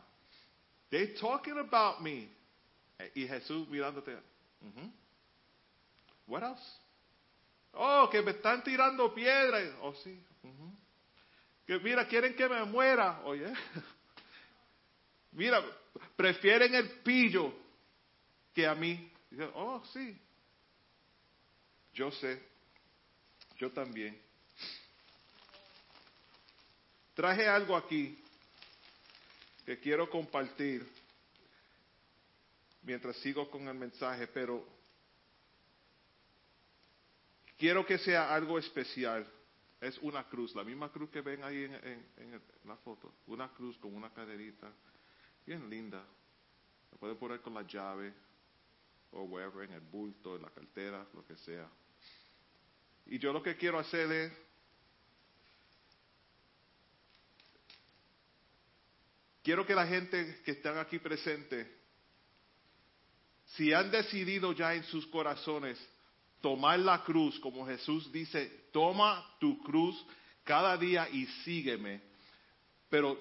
[0.91, 2.27] They're talking about me.
[3.15, 4.17] Y Jesús mirándote.
[4.61, 4.87] Uh
[6.25, 6.61] What else?
[7.73, 9.73] Oh, que me están tirando piedras.
[9.81, 10.17] Oh, sí.
[10.43, 10.71] Uh
[11.65, 13.21] Que mira, quieren que me muera.
[13.25, 13.53] Oye.
[15.31, 15.61] mira,
[16.17, 17.53] prefieren el pillo
[18.53, 19.11] que a mí.
[19.55, 20.19] oh, sí.
[21.93, 22.41] Yo sé.
[23.57, 24.17] Yo también.
[27.19, 28.17] Traje algo aquí
[29.65, 30.87] que quiero compartir
[32.83, 34.65] mientras sigo con el mensaje, pero
[37.57, 39.29] quiero que sea algo especial.
[39.81, 43.13] Es una cruz, la misma cruz que ven ahí en, la foto.
[43.27, 44.71] Una cruz con una caderita,
[45.45, 46.01] bien linda.
[46.89, 48.13] La puede poner con la llave
[49.11, 51.69] o wherever, en el bulto, en la cartera, lo que sea.
[53.07, 54.48] Y yo lo que quiero hacer es
[59.49, 61.65] quiero que la gente que están aquí presente,
[63.55, 65.75] si han decidido ya en sus corazones
[66.39, 69.95] tomar la cruz, como Jesús dice, toma tu cruz
[70.43, 71.99] cada día y sígueme.
[72.91, 73.17] Pero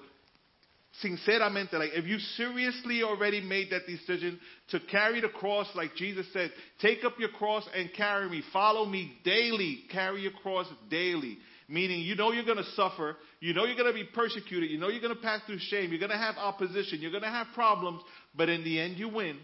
[1.01, 6.31] sinceramente, like if you seriously already made that decision to carry the cross, like Jesus
[6.31, 8.43] said, take up your cross and carry me.
[8.53, 9.85] Follow me daily.
[9.91, 11.39] Carry your cross daily.
[11.71, 13.15] Meaning, you know you're going to suffer.
[13.39, 14.71] You know you're going to be persecuted.
[14.71, 15.91] You know you're going to pass through shame.
[15.91, 16.99] You're going to have opposition.
[16.99, 18.01] You're going to have problems.
[18.35, 19.37] But in the end, you win.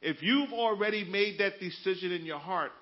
[0.00, 2.72] If you've already made that decision in your heart,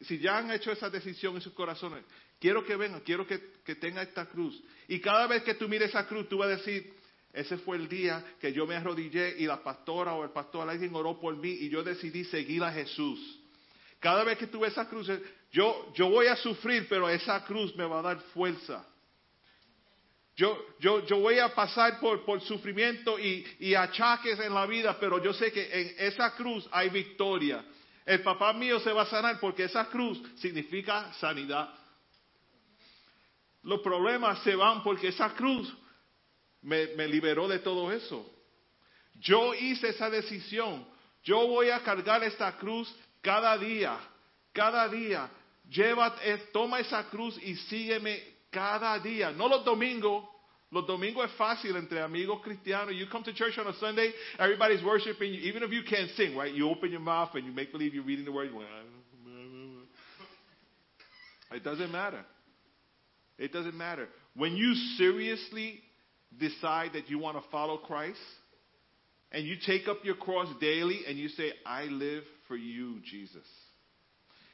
[0.00, 2.04] si ya han hecho esa decisión en sus corazones,
[2.40, 4.58] quiero que venga, quiero que, que tenga esta cruz.
[4.88, 6.90] Y cada vez que tú mires esa cruz, tú vas a decir,
[7.34, 10.94] ese fue el día que yo me arrodillé y la pastora o el pastor alguien
[10.94, 13.43] oró por mí y yo decidí seguir a Jesús.
[14.04, 15.10] Cada vez que tú ves esa cruz,
[15.50, 18.84] yo, yo voy a sufrir, pero esa cruz me va a dar fuerza.
[20.36, 24.98] Yo, yo, yo voy a pasar por, por sufrimiento y, y achaques en la vida,
[25.00, 27.64] pero yo sé que en esa cruz hay victoria.
[28.04, 31.70] El papá mío se va a sanar porque esa cruz significa sanidad.
[33.62, 35.74] Los problemas se van porque esa cruz
[36.60, 38.30] me, me liberó de todo eso.
[39.14, 40.86] Yo hice esa decisión.
[41.22, 42.94] Yo voy a cargar esta cruz
[43.24, 43.98] cada día,
[44.52, 45.28] cada día.
[45.68, 46.14] Lleva,
[46.52, 49.32] toma esa cruz y sígueme cada día.
[49.32, 50.28] No los domingos.
[50.70, 52.94] Los domingos es fácil entre amigos cristianos.
[52.94, 55.40] You come to church on a Sunday, everybody's worshiping you.
[55.42, 56.52] Even if you can't sing, right?
[56.52, 58.50] You open your mouth and you make believe you're reading the word.
[61.52, 62.24] It doesn't matter.
[63.38, 64.08] It doesn't matter.
[64.34, 65.80] When you seriously
[66.36, 68.18] decide that you want to follow Christ
[69.30, 73.46] and you take up your cross daily and you say, I live for you, Jesus.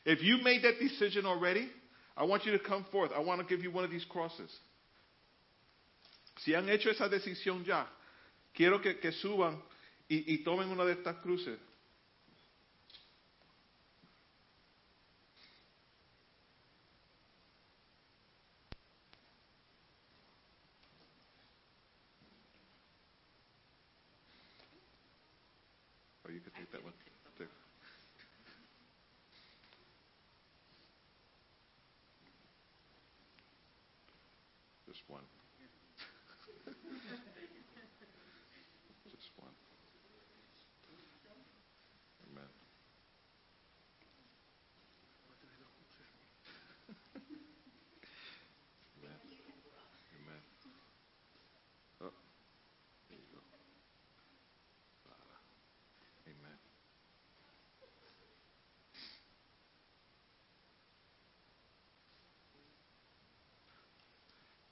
[0.05, 1.69] If you made that decision already,
[2.17, 3.11] I want you to come forth.
[3.15, 4.51] I want to give you one of these crosses.
[6.45, 7.87] Si han hecho esa decisión ya,
[8.55, 9.61] quiero que, que suban
[10.09, 11.59] y, y tomen una de estas cruces.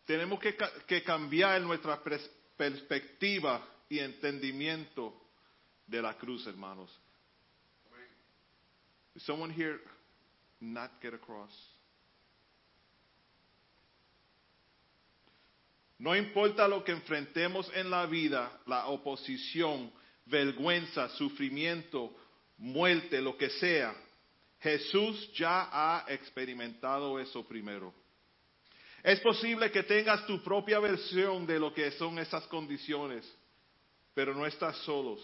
[0.09, 0.57] Tenemos que,
[0.87, 5.13] que cambiar nuestra pres- perspectiva y entendimiento
[5.87, 6.91] de la cruz, hermanos.
[9.19, 9.79] Someone here
[10.61, 11.53] not get across?
[15.99, 19.93] No importa lo que enfrentemos en la vida, la oposición,
[20.25, 22.17] vergüenza, sufrimiento,
[22.57, 23.95] muerte, lo que sea,
[24.61, 27.93] Jesús ya ha experimentado eso primero.
[29.03, 33.25] Es posible que tengas tu propia versión de lo que son esas condiciones,
[34.15, 35.21] pero no estás solos.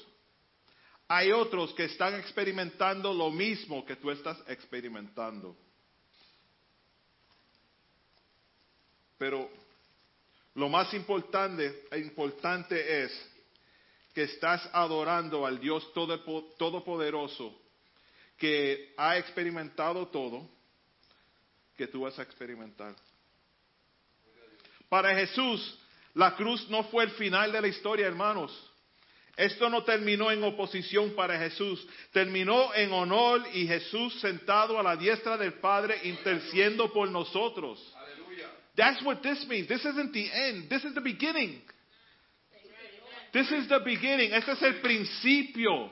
[1.09, 5.57] Hay otros que están experimentando lo mismo que tú estás experimentando.
[9.19, 9.51] Pero
[10.55, 13.31] lo más importante, importante es
[14.15, 17.55] que estás adorando al Dios Todopo- Todopoderoso
[18.39, 20.49] que ha experimentado todo
[21.77, 22.95] que tú vas a experimentar.
[24.95, 25.77] Para Jesús,
[26.15, 28.53] la cruz no fue el final de la historia, hermanos.
[29.37, 34.95] Esto no terminó en oposición para Jesús, terminó en honor y Jesús sentado a la
[34.95, 37.81] diestra del Padre interciendo por nosotros.
[38.77, 39.67] That's what this means.
[39.67, 40.69] This isn't the end.
[40.69, 41.61] This is the beginning.
[43.33, 44.33] This is the beginning.
[44.33, 45.91] Este es el principio.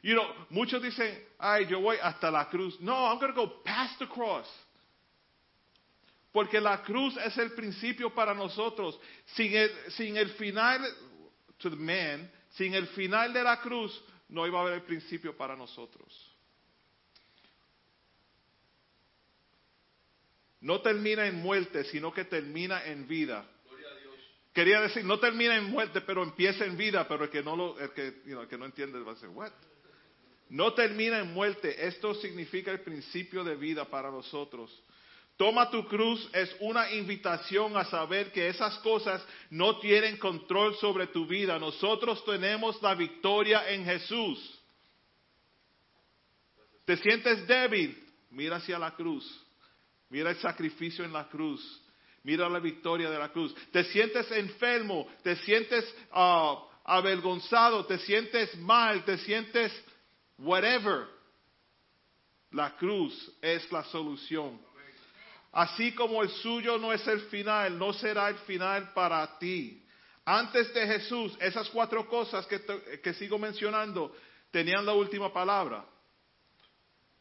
[0.00, 2.74] You know, muchos dicen, ay, yo voy hasta la cruz.
[2.80, 4.46] No, I'm going to go past the cross.
[6.34, 8.98] Porque la cruz es el principio para nosotros.
[9.36, 10.84] Sin el, sin el final,
[11.58, 15.36] to the man, sin el final de la cruz, no iba a haber el principio
[15.36, 16.12] para nosotros.
[20.60, 23.48] No termina en muerte, sino que termina en vida.
[24.52, 27.78] Quería decir, no termina en muerte, pero empieza en vida, pero el que no, lo,
[27.78, 29.52] el que, you know, el que no entiende va a decir, what?
[30.48, 34.82] No termina en muerte, esto significa el principio de vida para nosotros.
[35.36, 41.08] Toma tu cruz es una invitación a saber que esas cosas no tienen control sobre
[41.08, 41.58] tu vida.
[41.58, 44.60] Nosotros tenemos la victoria en Jesús.
[46.84, 48.00] ¿Te sientes débil?
[48.30, 49.24] Mira hacia la cruz.
[50.08, 51.82] Mira el sacrificio en la cruz.
[52.22, 53.52] Mira la victoria de la cruz.
[53.72, 59.72] Te sientes enfermo, te sientes ah, avergonzado, te sientes mal, te sientes
[60.38, 61.08] whatever.
[62.52, 64.60] La cruz es la solución.
[65.54, 69.86] Así como el suyo no es el final, no será el final para ti.
[70.24, 74.12] Antes de Jesús, esas cuatro cosas que, sigo mencionando
[74.50, 75.84] tenían la última palabra.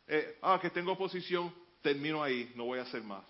[0.08, 1.54] Eh, ah, que tengo oposición,
[1.84, 3.24] termino ahí, no voy a hacer más.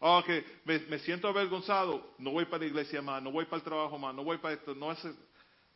[0.00, 3.64] Ah, que me, siento avergonzado, no voy para la iglesia más, no voy para el
[3.64, 5.08] trabajo más, no voy para esto, no hace,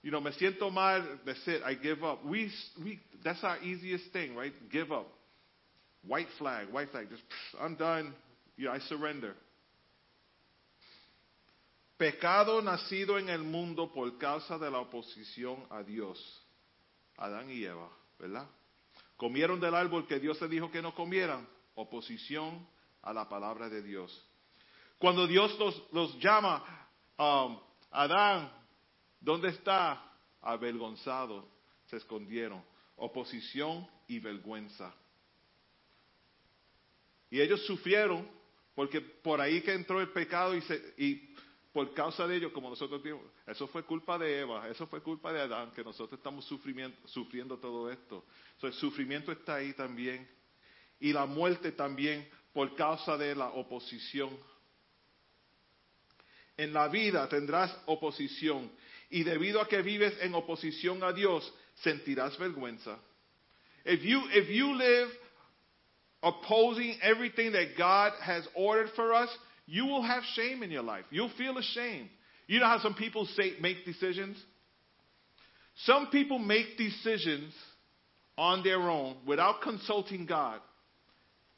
[0.05, 2.21] you know, me siento mal, that's it, I give up.
[3.25, 4.55] That's our easiest thing, right?
[4.71, 5.20] Give up.
[6.07, 8.15] White flag, white flag, just, pff, I'm done,
[8.57, 9.35] you I surrender.
[11.99, 16.19] Pecado nacido en el mundo por causa de la oposición a Dios.
[17.19, 18.49] Adán y Eva, ¿verdad?
[19.19, 21.47] Comieron del árbol que Dios les dijo que no comieran.
[21.75, 22.67] Oposición
[23.03, 24.27] a la palabra de Dios.
[24.99, 26.65] Cuando Dios los, los llama,
[27.19, 27.59] um,
[27.91, 28.51] Adán,
[29.21, 30.03] ¿dónde está?
[30.41, 31.47] Avergonzado,
[31.87, 32.65] se escondieron.
[32.97, 34.95] Oposición y vergüenza.
[37.31, 38.29] Y ellos sufrieron
[38.75, 41.35] porque por ahí que entró el pecado y, se, y
[41.73, 45.33] por causa de ello, como nosotros dijimos, eso fue culpa de Eva, eso fue culpa
[45.33, 48.25] de Adán, que nosotros estamos sufriendo todo esto.
[48.59, 50.29] So, el sufrimiento está ahí también.
[50.99, 54.37] Y la muerte también por causa de la oposición.
[56.57, 58.71] En la vida tendrás oposición.
[59.09, 62.99] Y debido a que vives en oposición a Dios, sentirás vergüenza.
[63.85, 65.11] If you, if you live
[66.23, 69.29] opposing everything that God has ordered for us,
[69.67, 71.05] you will have shame in your life.
[71.11, 72.09] You'll feel ashamed.
[72.47, 74.37] You know how some people say make decisions?
[75.85, 77.55] Some people make decisions
[78.37, 80.61] on their own without consulting God,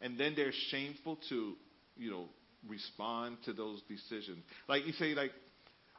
[0.01, 1.55] and then they're shameful to,
[1.97, 2.26] you know,
[2.68, 4.44] respond to those decisions.
[4.68, 5.32] Like you say, like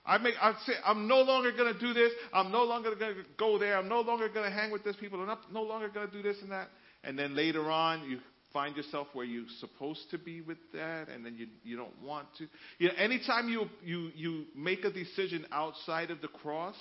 [0.05, 2.11] I make, I say, I'm no longer going to do this.
[2.33, 3.77] I'm no longer going to go there.
[3.77, 5.19] I'm no longer going to hang with these people.
[5.19, 6.67] I'm not, no longer going to do this and that.
[7.03, 8.19] And then later on, you
[8.53, 12.27] find yourself where you're supposed to be with that, and then you you don't want
[12.37, 12.47] to.
[12.77, 16.75] You know, anytime you you you make a decision outside of the cross,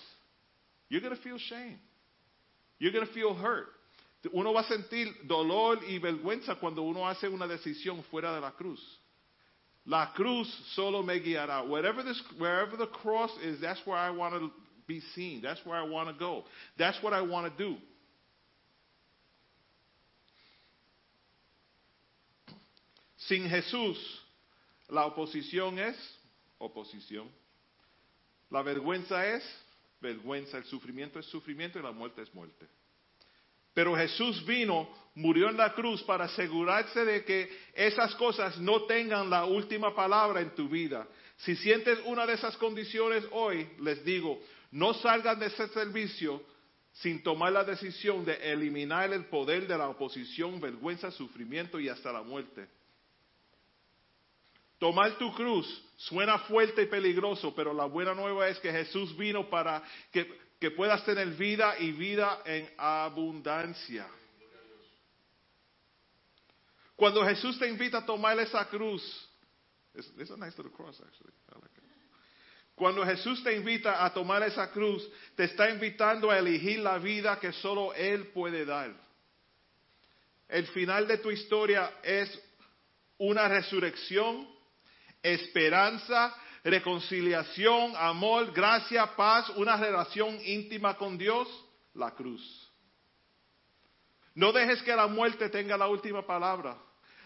[0.89, 1.79] you're going to feel shame.
[2.79, 3.69] You're going to feel hurt.
[4.35, 8.53] Uno va a sentir dolor y vergüenza cuando uno hace una decisión fuera de la
[8.53, 8.81] cruz.
[9.85, 10.47] La cruz
[10.77, 11.69] solo me guiará.
[11.69, 14.51] Wherever, this, wherever the cross is, that's where I want to
[14.87, 15.41] be seen.
[15.43, 16.45] That's where I want to go.
[16.79, 17.77] That's what I want to do.
[23.33, 23.99] Sin Jesús,
[24.91, 25.97] la oposición es
[26.59, 27.31] oposición.
[28.51, 29.43] La vergüenza es
[30.03, 30.59] vergüenza.
[30.59, 32.69] El sufrimiento es sufrimiento y la muerte es muerte.
[33.73, 39.31] Pero Jesús vino, murió en la cruz para asegurarse de que esas cosas no tengan
[39.31, 41.09] la última palabra en tu vida.
[41.39, 44.43] Si sientes una de esas condiciones hoy, les digo,
[44.73, 46.45] no salgan de ese servicio
[46.93, 52.13] sin tomar la decisión de eliminar el poder de la oposición, vergüenza, sufrimiento y hasta
[52.13, 52.69] la muerte.
[54.83, 55.65] Tomar tu cruz
[55.97, 59.81] suena fuerte y peligroso, pero la buena nueva es que Jesús vino para
[60.11, 64.09] que, puedas tener vida y vida en abundancia.
[66.97, 69.05] Cuando Jesús te invita a tomar esa cruz,
[69.95, 71.33] it's, a nice little cross actually.
[72.75, 77.39] Cuando Jesús te invita a tomar esa cruz, te está invitando a elegir la vida
[77.39, 78.93] que solo Él puede dar.
[80.49, 82.37] El final de tu historia es
[83.19, 84.52] una resurrección,
[85.23, 86.35] esperanza,
[86.65, 91.49] reconciliación, amor, gracia, paz, una relación íntima con Dios,
[91.95, 92.71] la cruz.
[94.35, 96.77] No dejes que la muerte tenga la última palabra.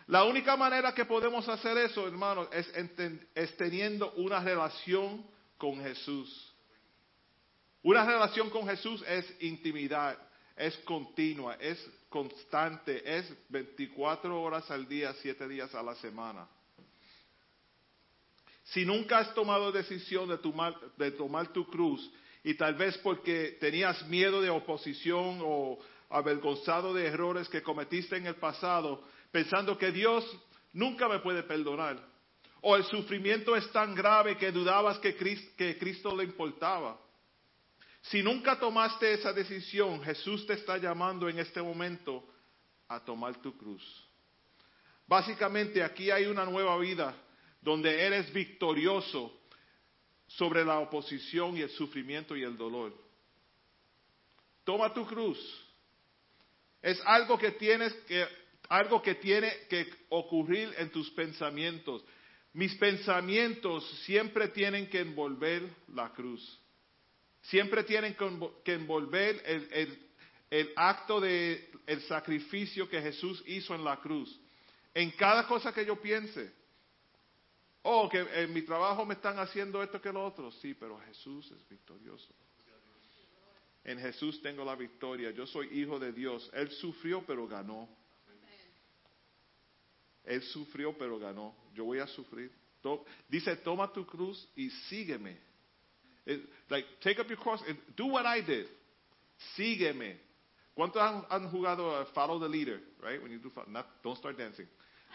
[0.09, 2.70] La única manera que podemos hacer eso, hermanos, es,
[3.35, 5.24] es teniendo una relación
[5.59, 6.52] con Jesús.
[7.82, 10.18] Una relación con Jesús es intimidad,
[10.56, 11.78] es continua, es
[12.09, 16.48] constante, es 24 horas al día, 7 días a la semana.
[18.66, 22.10] Si nunca has tomado decisión de tomar, de tomar tu cruz
[22.43, 25.78] y tal vez porque tenías miedo de oposición o
[26.10, 30.24] avergonzado de errores que cometiste en el pasado, pensando que Dios
[30.72, 31.97] nunca me puede perdonar,
[32.60, 36.98] o el sufrimiento es tan grave que dudabas que Cris- que Cristo le importaba.
[38.02, 42.24] Si nunca tomaste esa decisión, Jesús te está llamando en este momento
[42.88, 43.82] a tomar tu cruz.
[45.09, 47.14] Básicamente aquí hay una nueva vida
[47.66, 49.36] donde eres victorioso
[50.28, 52.94] sobre la oposición y el sufrimiento y el dolor.
[54.62, 55.36] Toma tu cruz.
[56.80, 58.24] Es algo que tienes que
[58.68, 62.05] algo que tiene que ocurrir en tus pensamientos.
[62.52, 65.62] mis pensamientos siempre tienen que envolver
[65.93, 66.40] la cruz.
[67.43, 69.43] Siempre tienen que envo- que envolver
[70.51, 74.28] el acto de el sacrificio que Jesús hizo en la cruz.
[74.94, 76.56] En cada cosa que yo piense.
[77.89, 80.51] Oh, que en mi trabajo me están haciendo esto que lo otro.
[80.51, 82.35] Sí, pero Jesús es victorioso.
[83.85, 85.31] En Jesús tengo la victoria.
[85.31, 86.51] Yo soy hijo de Dios.
[86.53, 87.89] Él sufrió, pero ganó.
[90.25, 91.55] Él sufrió, pero ganó.
[91.75, 92.51] Yo voy a sufrir.
[93.29, 95.39] Dice, toma tu cruz y sígueme.
[96.27, 98.67] It- like, take up your cross and do what I did.
[99.55, 100.19] Sígueme.
[100.75, 102.81] ¿Cuántos han, jugado follow the leader?
[103.01, 103.23] Right?
[103.23, 104.67] When you do, not, don't start dancing.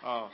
[0.01, 0.29] Uh,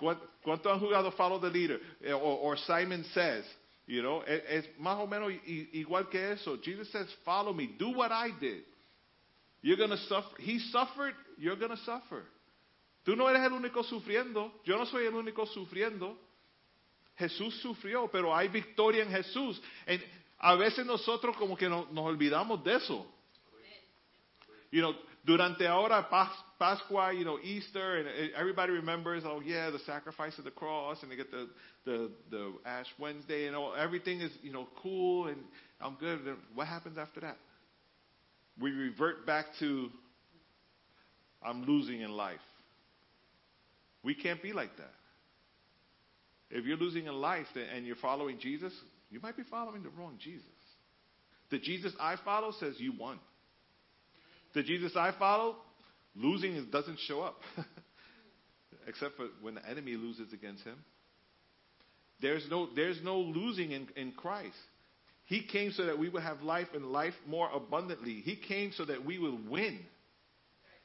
[0.00, 1.80] ¿cuán- ¿Cuántos han jugado follow the leader?
[2.02, 3.44] Eh, or Simon says.
[3.86, 5.32] You know, es, más o menos
[5.72, 6.56] igual que eso.
[6.62, 7.66] Jesus says, follow me.
[7.66, 8.62] Do what I did.
[9.62, 10.40] You're to suffer.
[10.40, 11.14] He suffered.
[11.36, 12.24] You're to suffer.
[13.04, 14.52] Tú no eres el único sufriendo.
[14.64, 16.16] Yo no soy el único sufriendo.
[17.18, 19.60] Jesús sufrió, pero hay victoria en Jesús.
[19.86, 20.02] En-
[20.38, 23.06] a veces nosotros como que no- nos olvidamos de eso.
[24.70, 24.94] You know,
[25.24, 30.38] durante ahora Pas- Pascua, you know, Easter, and and everybody remembers, oh yeah, the sacrifice
[30.38, 31.48] of the cross, and they get the,
[31.84, 35.38] the, the Ash Wednesday, and all, everything is, you know, cool, and
[35.80, 36.20] I'm good.
[36.54, 37.36] What happens after that?
[38.60, 39.88] We revert back to,
[41.42, 42.40] I'm losing in life.
[44.02, 44.92] We can't be like that.
[46.50, 48.72] If you're losing in life and you're following Jesus,
[49.10, 50.46] you might be following the wrong Jesus.
[51.50, 53.18] The Jesus I follow says you won.
[54.54, 55.56] The Jesus I follow,
[56.14, 57.40] losing doesn't show up.
[58.86, 60.76] Except for when the enemy loses against him.
[62.20, 64.56] There's no, there's no losing in, in Christ.
[65.24, 68.14] He came so that we would have life and life more abundantly.
[68.24, 69.78] He came so that we would win.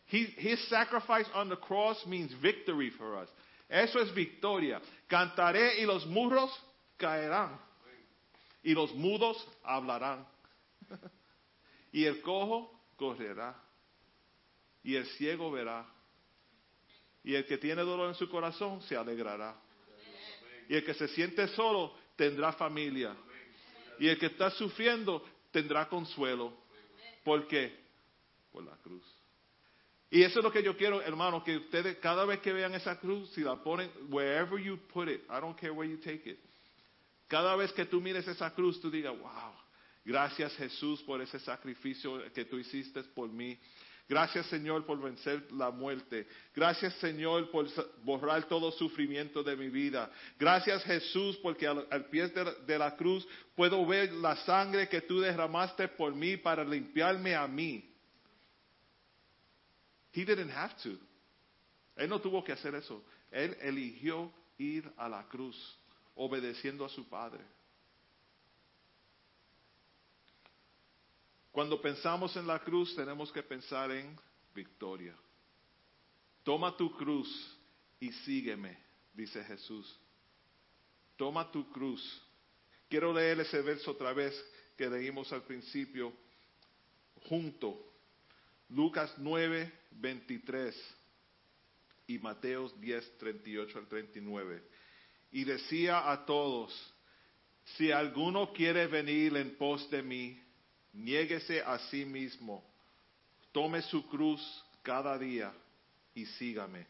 [0.06, 3.28] He, his sacrifice on the cross means victory for us.
[3.70, 4.80] Eso es victoria.
[5.10, 6.52] Cantaré y los murros
[7.00, 7.58] caerán.
[8.64, 9.36] Y los mudos
[9.68, 10.26] hablarán.
[11.92, 13.56] y el cojo correrá.
[14.84, 15.86] Y el ciego verá.
[17.24, 19.60] Y el que tiene dolor en su corazón se alegrará.
[20.70, 23.16] Y el que se siente solo tendrá familia.
[24.00, 26.54] Y el que está sufriendo tendrá consuelo.
[27.24, 27.76] ¿Por qué?
[28.52, 29.04] Por la cruz.
[30.10, 33.00] Y eso es lo que yo quiero, hermano, que ustedes cada vez que vean esa
[33.00, 36.40] cruz, si la ponen, wherever you put it, I don't care where you take it.
[37.28, 39.54] Cada vez que tú mires esa cruz, tú digas, wow,
[40.06, 43.58] gracias Jesús por ese sacrificio que tú hiciste por mí.
[44.08, 46.28] Gracias Señor por vencer la muerte.
[46.56, 47.68] Gracias Señor por
[48.04, 50.12] borrar todo sufrimiento de mi vida.
[50.38, 55.20] Gracias Jesús porque al, pie de de la cruz puedo ver la sangre que tú
[55.20, 57.92] derramaste por mí para limpiarme a mí.
[60.14, 60.98] He didn't have to.
[61.96, 63.04] Él no tuvo que hacer eso.
[63.32, 65.78] Él eligió ir a la cruz,
[66.16, 67.44] obedeciendo a su Padre.
[71.56, 74.14] Cuando pensamos en la cruz, tenemos que pensar en
[74.54, 75.16] victoria.
[76.44, 77.58] Toma tu cruz
[77.98, 78.78] y sígueme,
[79.14, 79.98] dice Jesús.
[81.16, 82.22] Toma tu cruz.
[82.90, 84.36] Quiero leer ese verso otra vez
[84.76, 86.12] que leímos al principio,
[87.30, 87.90] junto.
[88.68, 90.96] Lucas 9, 23
[92.08, 94.62] y Mateos 10, 38 al 39.
[95.32, 96.94] Y decía a todos,
[97.78, 100.45] si alguno quiere venir en pos de mí,
[100.96, 102.64] niéguese a sí mismo,
[103.52, 104.42] tome su cruz
[104.82, 105.54] cada día
[106.14, 106.88] y sígame.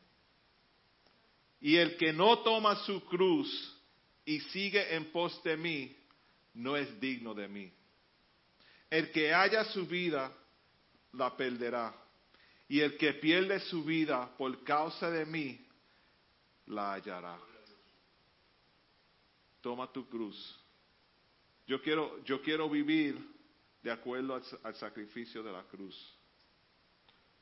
[1.60, 3.50] Y el que no toma su cruz
[4.24, 5.96] y sigue en pos de mí,
[6.54, 7.72] no es digno de mí.
[8.90, 10.32] El que haya su vida,
[11.14, 11.94] la perderá.
[12.68, 15.66] Y el que pierde su vida por causa de mí,
[16.68, 17.38] la hallará.
[19.62, 20.60] Toma tu cruz.
[21.68, 23.35] Yo quiero, yo quiero vivir
[23.86, 25.96] de acuerdo al, sacrificio de la cruz.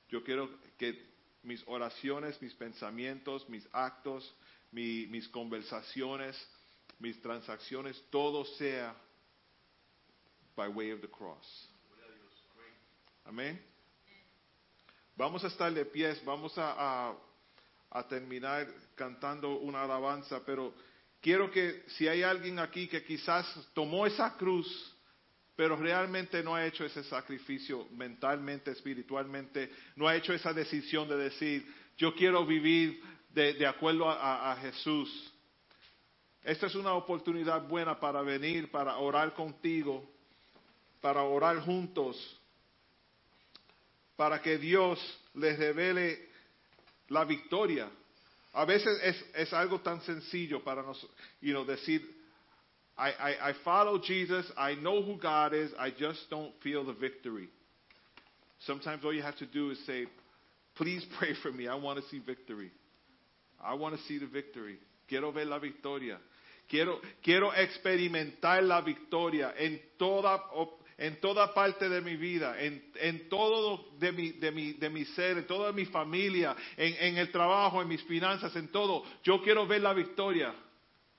[0.10, 1.02] Yo quiero que
[1.44, 4.36] mis oraciones, mis pensamientos, mis actos,
[4.70, 6.36] mi- mis conversaciones,
[7.00, 8.94] mis transacciones, todo sea
[10.58, 11.70] by way of the cross.
[13.24, 13.58] Amén.
[15.16, 17.16] Vamos a estar de pies, vamos a
[18.10, 20.74] terminar cantando una alabanza, pero
[21.22, 24.93] quiero que si hay alguien aquí que quizás tomó esa cruz,
[25.56, 31.18] pero realmente no ha hecho ese sacrificio mentalmente, espiritualmente, no ha hecho esa decisión de
[31.18, 31.66] decir,
[31.98, 33.02] yo quiero vivir
[33.34, 35.32] de, acuerdo a- Jesús.
[36.44, 40.04] Esta es una oportunidad buena para venir, para orar contigo,
[41.02, 42.18] para orar juntos,
[44.16, 45.00] para que Dios
[45.36, 46.30] les revele
[47.10, 47.90] la victoria.
[48.54, 52.23] A veces es, es algo tan sencillo para nosotros, you know, decir,
[52.98, 56.94] I, I, I follow Jesus, I know who God is, I just don't feel the
[56.94, 57.50] victory.
[58.66, 60.06] Sometimes all you have to do is say,
[60.76, 62.72] please pray for me, I want to see victory.
[63.64, 64.78] I want to see the victory.
[65.08, 66.18] Quiero ver la victoria.
[66.70, 70.42] Quiero, quiero experimentar la victoria en toda,
[70.98, 75.06] en toda parte de mi vida, en, en todo de mi, de, mi, de mi
[75.06, 79.04] ser, en toda mi familia, en, en el trabajo, en mis finanzas, en todo.
[79.24, 80.54] Yo quiero ver la victoria.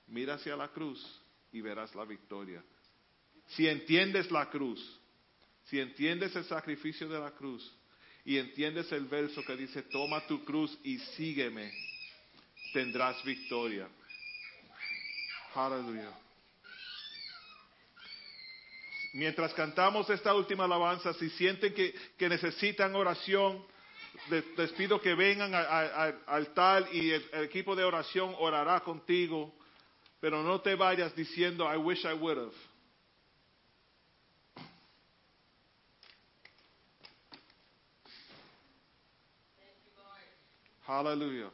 [0.07, 1.24] Mira hacia la cruz
[1.55, 2.63] y verás la victoria.
[3.47, 4.81] Si entiendes la cruz,
[5.67, 7.73] si entiendes el sacrificio de la cruz
[8.25, 11.73] y entiendes el verso que dice, toma tu cruz y sígueme,
[12.73, 13.89] tendrás victoria.
[15.55, 16.13] Aleluya.
[19.13, 23.65] Mientras cantamos esta última alabanza, si sienten que, que necesitan oración,
[24.29, 29.55] les, pido que vengan al altar y el equipo de oración orará contigo,
[30.25, 32.55] pero no te vayas diciendo, I wish I would have.
[40.87, 41.51] Hallelujah.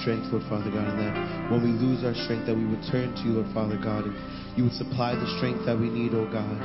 [0.00, 1.14] Strength, Lord Father God, and that
[1.52, 4.14] when we lose our strength, that we would turn to you, Lord Father God, and
[4.56, 6.56] you would supply the strength that we need, oh God.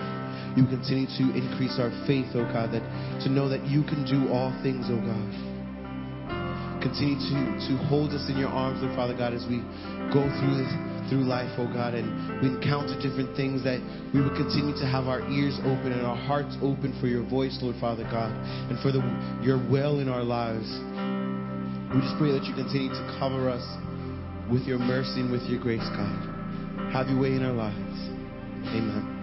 [0.55, 2.83] You continue to increase our faith, oh God, that
[3.23, 5.29] to know that you can do all things, oh God.
[6.79, 7.37] Continue to,
[7.67, 9.59] to hold us in your arms, Lord Father God, as we
[10.13, 10.71] go through this,
[11.09, 12.07] through life, oh God, and
[12.39, 13.81] we encounter different things that
[14.13, 17.57] we would continue to have our ears open and our hearts open for your voice,
[17.61, 18.31] Lord Father God,
[18.69, 19.01] and for the,
[19.43, 20.69] your will in our lives.
[21.95, 23.63] We just pray that you continue to cover us
[24.51, 26.91] with your mercy and with your grace, God.
[26.91, 28.09] Have your way in our lives.
[28.67, 29.14] Amen.